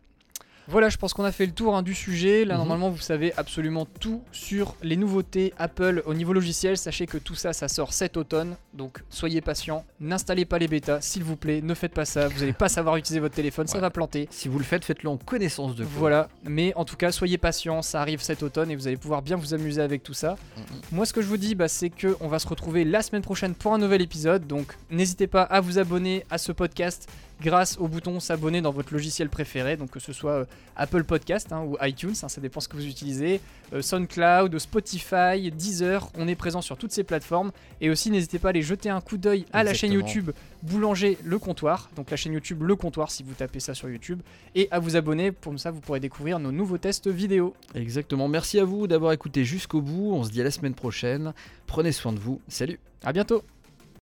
[0.68, 2.44] Voilà, je pense qu'on a fait le tour hein, du sujet.
[2.44, 2.58] Là, Mhm.
[2.60, 6.76] normalement, vous savez absolument tout sur les nouveautés Apple au niveau logiciel.
[6.76, 8.56] Sachez que tout ça, ça sort cet automne.
[8.74, 9.84] Donc, soyez patients.
[10.00, 11.60] N'installez pas les bêtas, s'il vous plaît.
[11.62, 12.28] Ne faites pas ça.
[12.28, 13.66] Vous n'allez pas savoir utiliser votre téléphone.
[13.66, 14.28] Ça va planter.
[14.30, 15.92] Si vous le faites, faites-le en connaissance de cause.
[15.96, 19.22] Voilà, mais en tout cas, soyez patients, ça arrive cet automne et vous allez pouvoir
[19.22, 20.36] bien vous amuser avec tout ça.
[20.56, 20.64] Mhm.
[20.92, 23.22] Moi, ce que je vous dis, bah, c'est que on va se retrouver la semaine
[23.22, 24.46] prochaine pour un nouvel épisode.
[24.46, 27.08] Donc, n'hésitez pas à vous abonner à ce podcast
[27.40, 30.44] grâce au bouton s'abonner dans votre logiciel préféré, donc que ce soit euh,
[30.76, 33.40] Apple Podcast hein, ou iTunes, hein, ça dépend ce que vous utilisez,
[33.72, 36.10] euh, SoundCloud, Spotify, Deezer.
[36.16, 39.00] On est présent sur toutes ces plateformes et aussi n'hésitez pas à aller jeter un
[39.00, 39.92] coup d'œil à la chaîne.
[39.92, 40.30] YouTube
[40.62, 44.20] Boulanger Le Comptoir, donc la chaîne YouTube Le Comptoir si vous tapez ça sur YouTube,
[44.54, 45.32] et à vous abonner.
[45.32, 47.54] Pour ça, vous pourrez découvrir nos nouveaux tests vidéo.
[47.74, 48.28] Exactement.
[48.28, 50.12] Merci à vous d'avoir écouté jusqu'au bout.
[50.12, 51.32] On se dit à la semaine prochaine.
[51.66, 52.40] Prenez soin de vous.
[52.48, 52.80] Salut.
[53.04, 53.42] À bientôt.